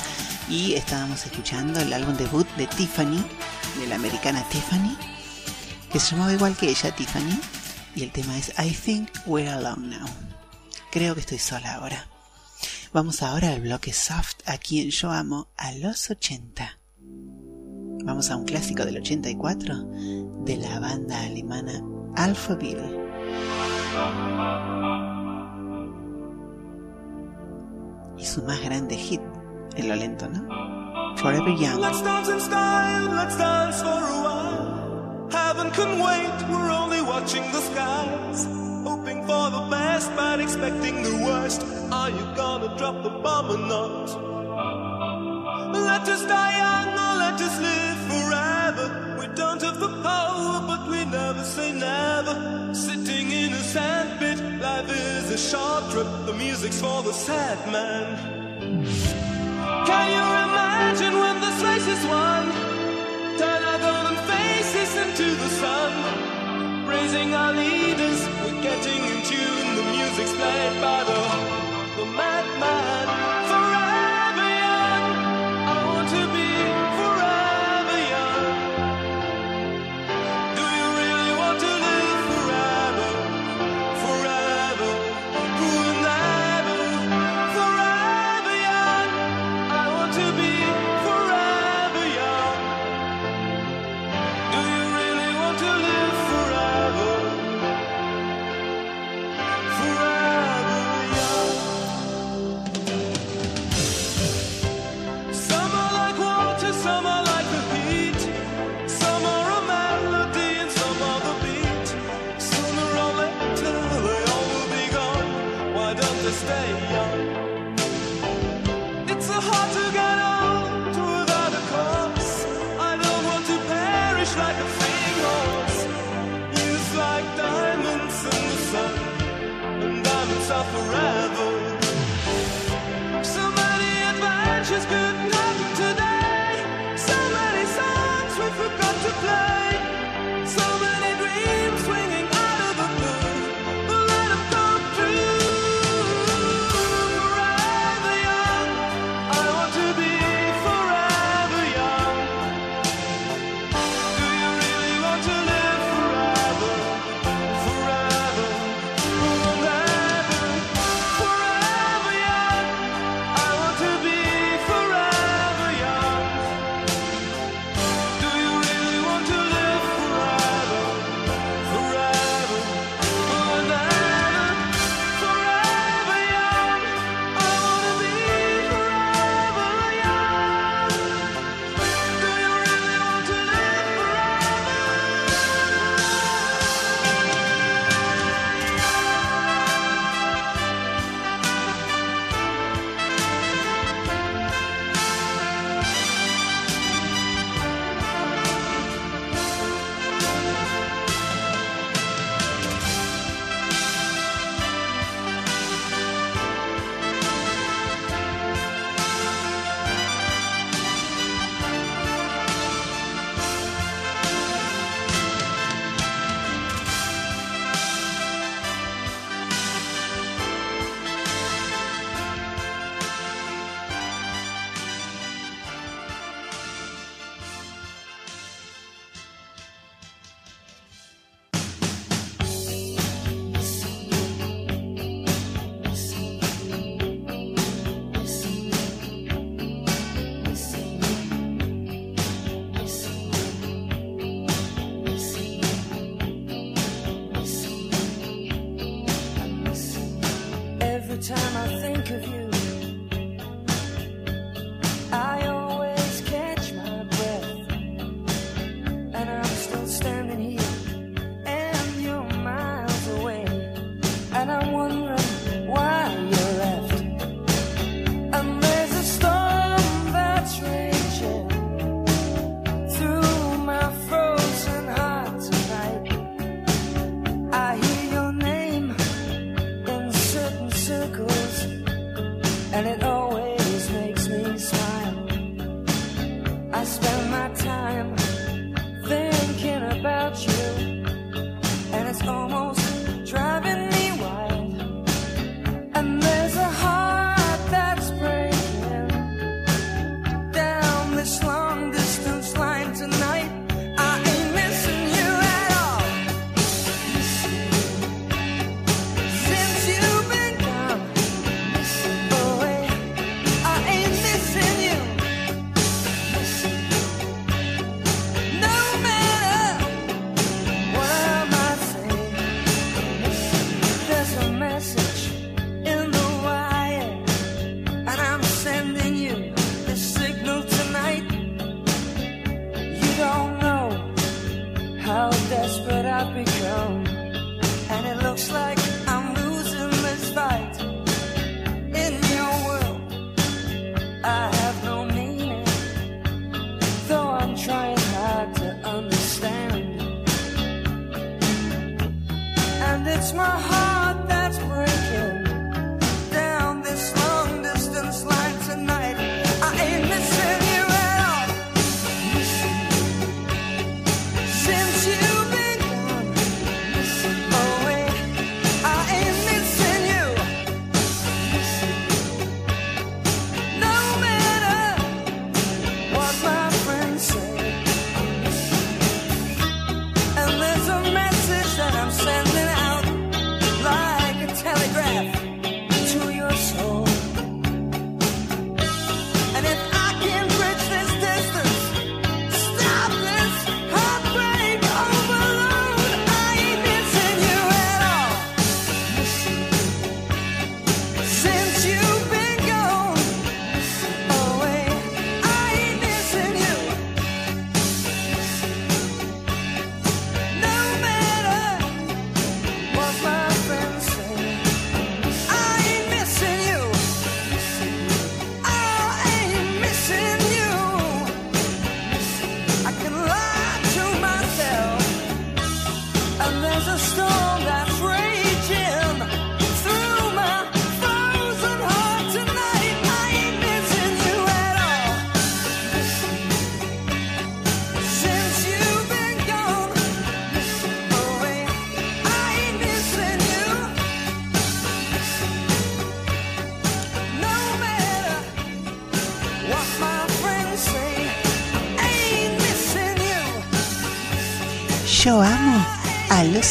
[0.49, 3.23] y estábamos escuchando el álbum debut de Tiffany,
[3.79, 4.97] de la americana Tiffany,
[5.93, 7.39] que se llamaba igual que ella, Tiffany,
[7.95, 10.09] y el tema es I Think We're Alone Now.
[10.91, 12.09] Creo que estoy sola ahora.
[12.95, 16.79] Vamos ahora al bloque soft aquí en Yo Amo a los 80.
[18.05, 19.85] Vamos a un clásico del 84
[20.47, 21.83] de la banda alemana
[22.19, 22.83] Alphaville.
[28.19, 29.21] Y su más grande hit,
[29.77, 31.17] en lo lento, ¿no?
[31.17, 31.81] Forever Young.
[31.81, 35.29] Let's dance in style, let's dance for a while.
[35.31, 38.49] Heaven can wait, we're only watching the skies.
[38.85, 41.65] Hoping for the best, but expecting the worst.
[41.93, 43.88] Are you gonna drop the bomb or not?
[57.09, 58.07] The sad man.
[59.89, 62.45] Can you imagine when this race is won?
[63.41, 65.93] Turn our golden faces into the sun.
[66.85, 69.69] Praising our leaders, we're getting in tune.
[69.79, 71.21] The music's played by the,
[71.97, 73.48] the madman.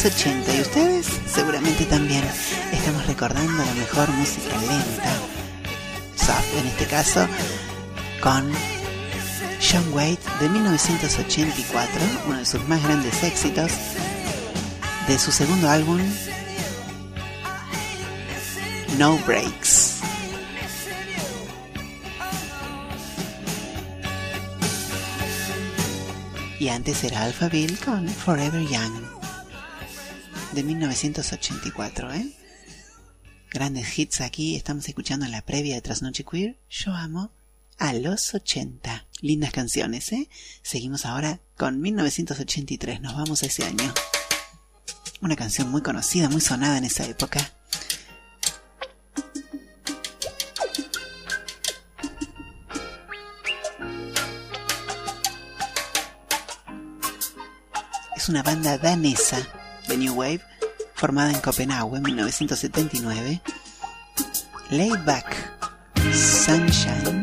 [0.04, 2.22] Los 80 y ustedes seguramente también.
[2.72, 5.12] Estamos recordando la mejor música lenta,
[6.14, 7.26] soft en este caso,
[8.20, 8.48] con
[9.60, 13.72] John Waite de 1984, uno de sus más grandes éxitos,
[15.08, 16.00] de su segundo álbum,
[18.98, 19.96] No Breaks.
[26.60, 29.17] Y antes era Alphaville con Forever Young
[30.58, 32.32] de 1984, ¿eh?
[33.52, 36.58] Grandes hits aquí, estamos escuchando en la previa de Trasnoche Queer.
[36.68, 37.30] Yo amo
[37.78, 39.06] a los 80.
[39.20, 40.28] Lindas canciones, ¿eh?
[40.62, 43.94] Seguimos ahora con 1983, nos vamos a ese año.
[45.20, 47.52] Una canción muy conocida, muy sonada en esa época.
[58.16, 59.57] Es una banda danesa
[59.88, 60.40] de New Wave
[60.94, 63.40] formada en Copenhague en 1979.
[64.70, 65.34] Laid Back,
[66.12, 67.17] Sunshine,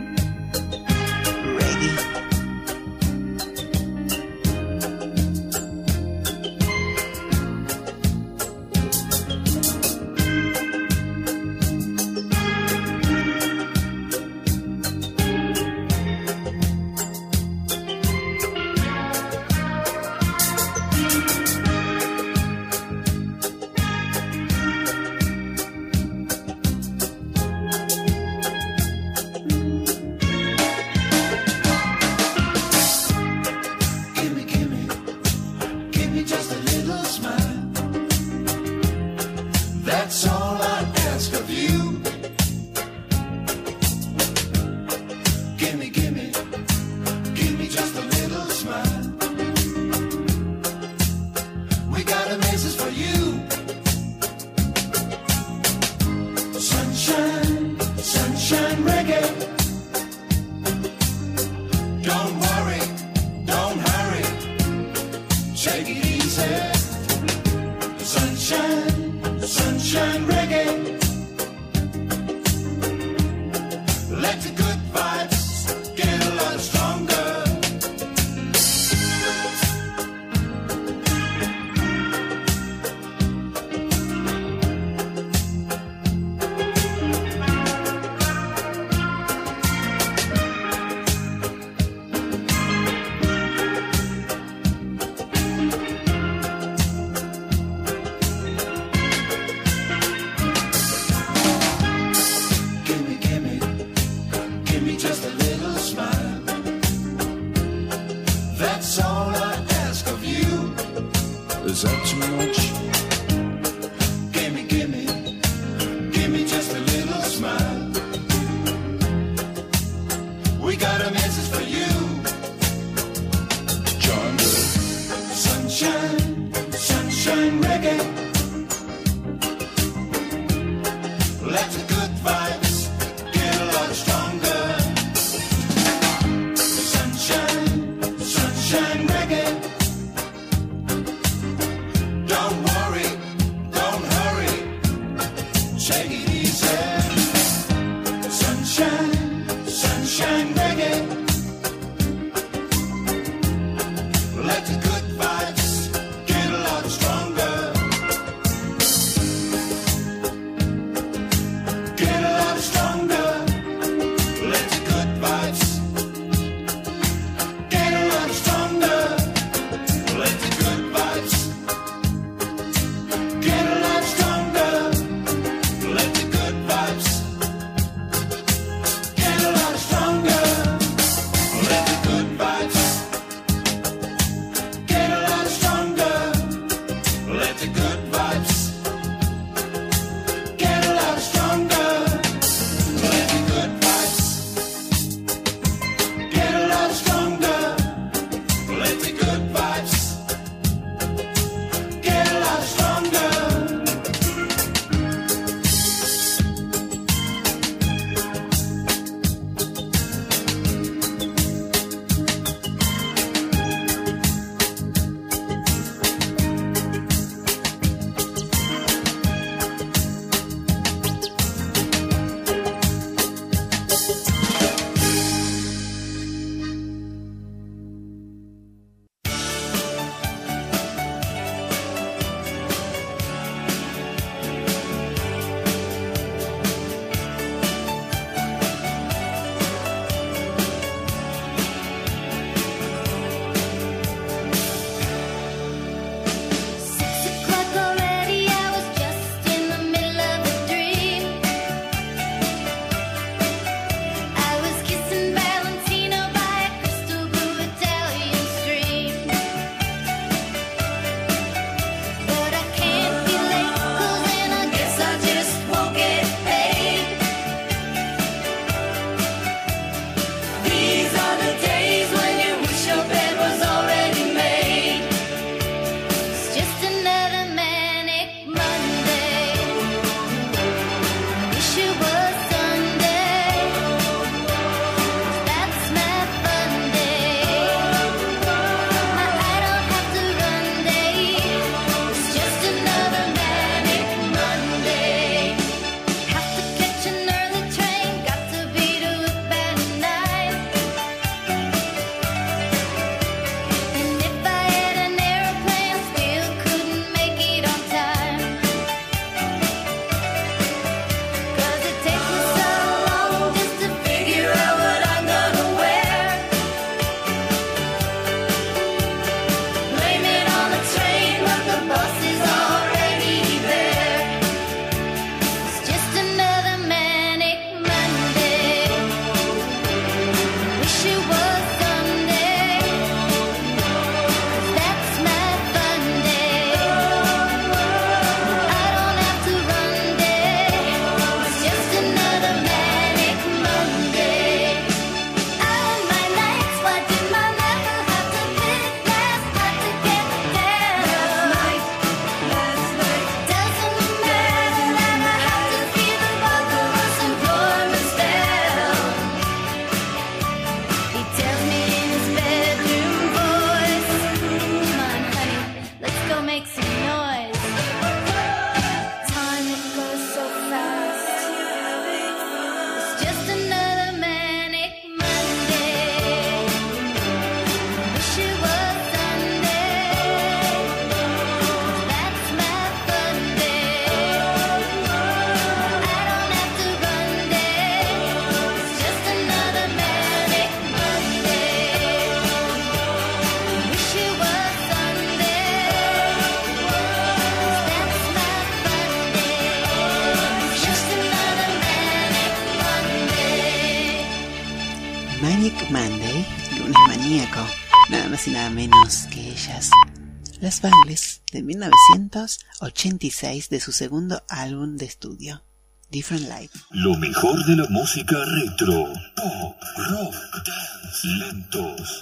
[410.75, 415.63] Las Bangles de 1986 de su segundo álbum de estudio,
[416.09, 416.77] Different Life.
[416.91, 420.35] Lo mejor de la música retro, pop, rock,
[420.65, 422.19] dance, lentos,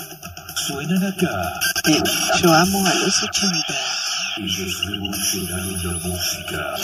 [0.67, 1.59] suenan acá.
[2.43, 3.73] Yo amo a los 80.
[4.37, 6.75] Ellos revolucionaron la música.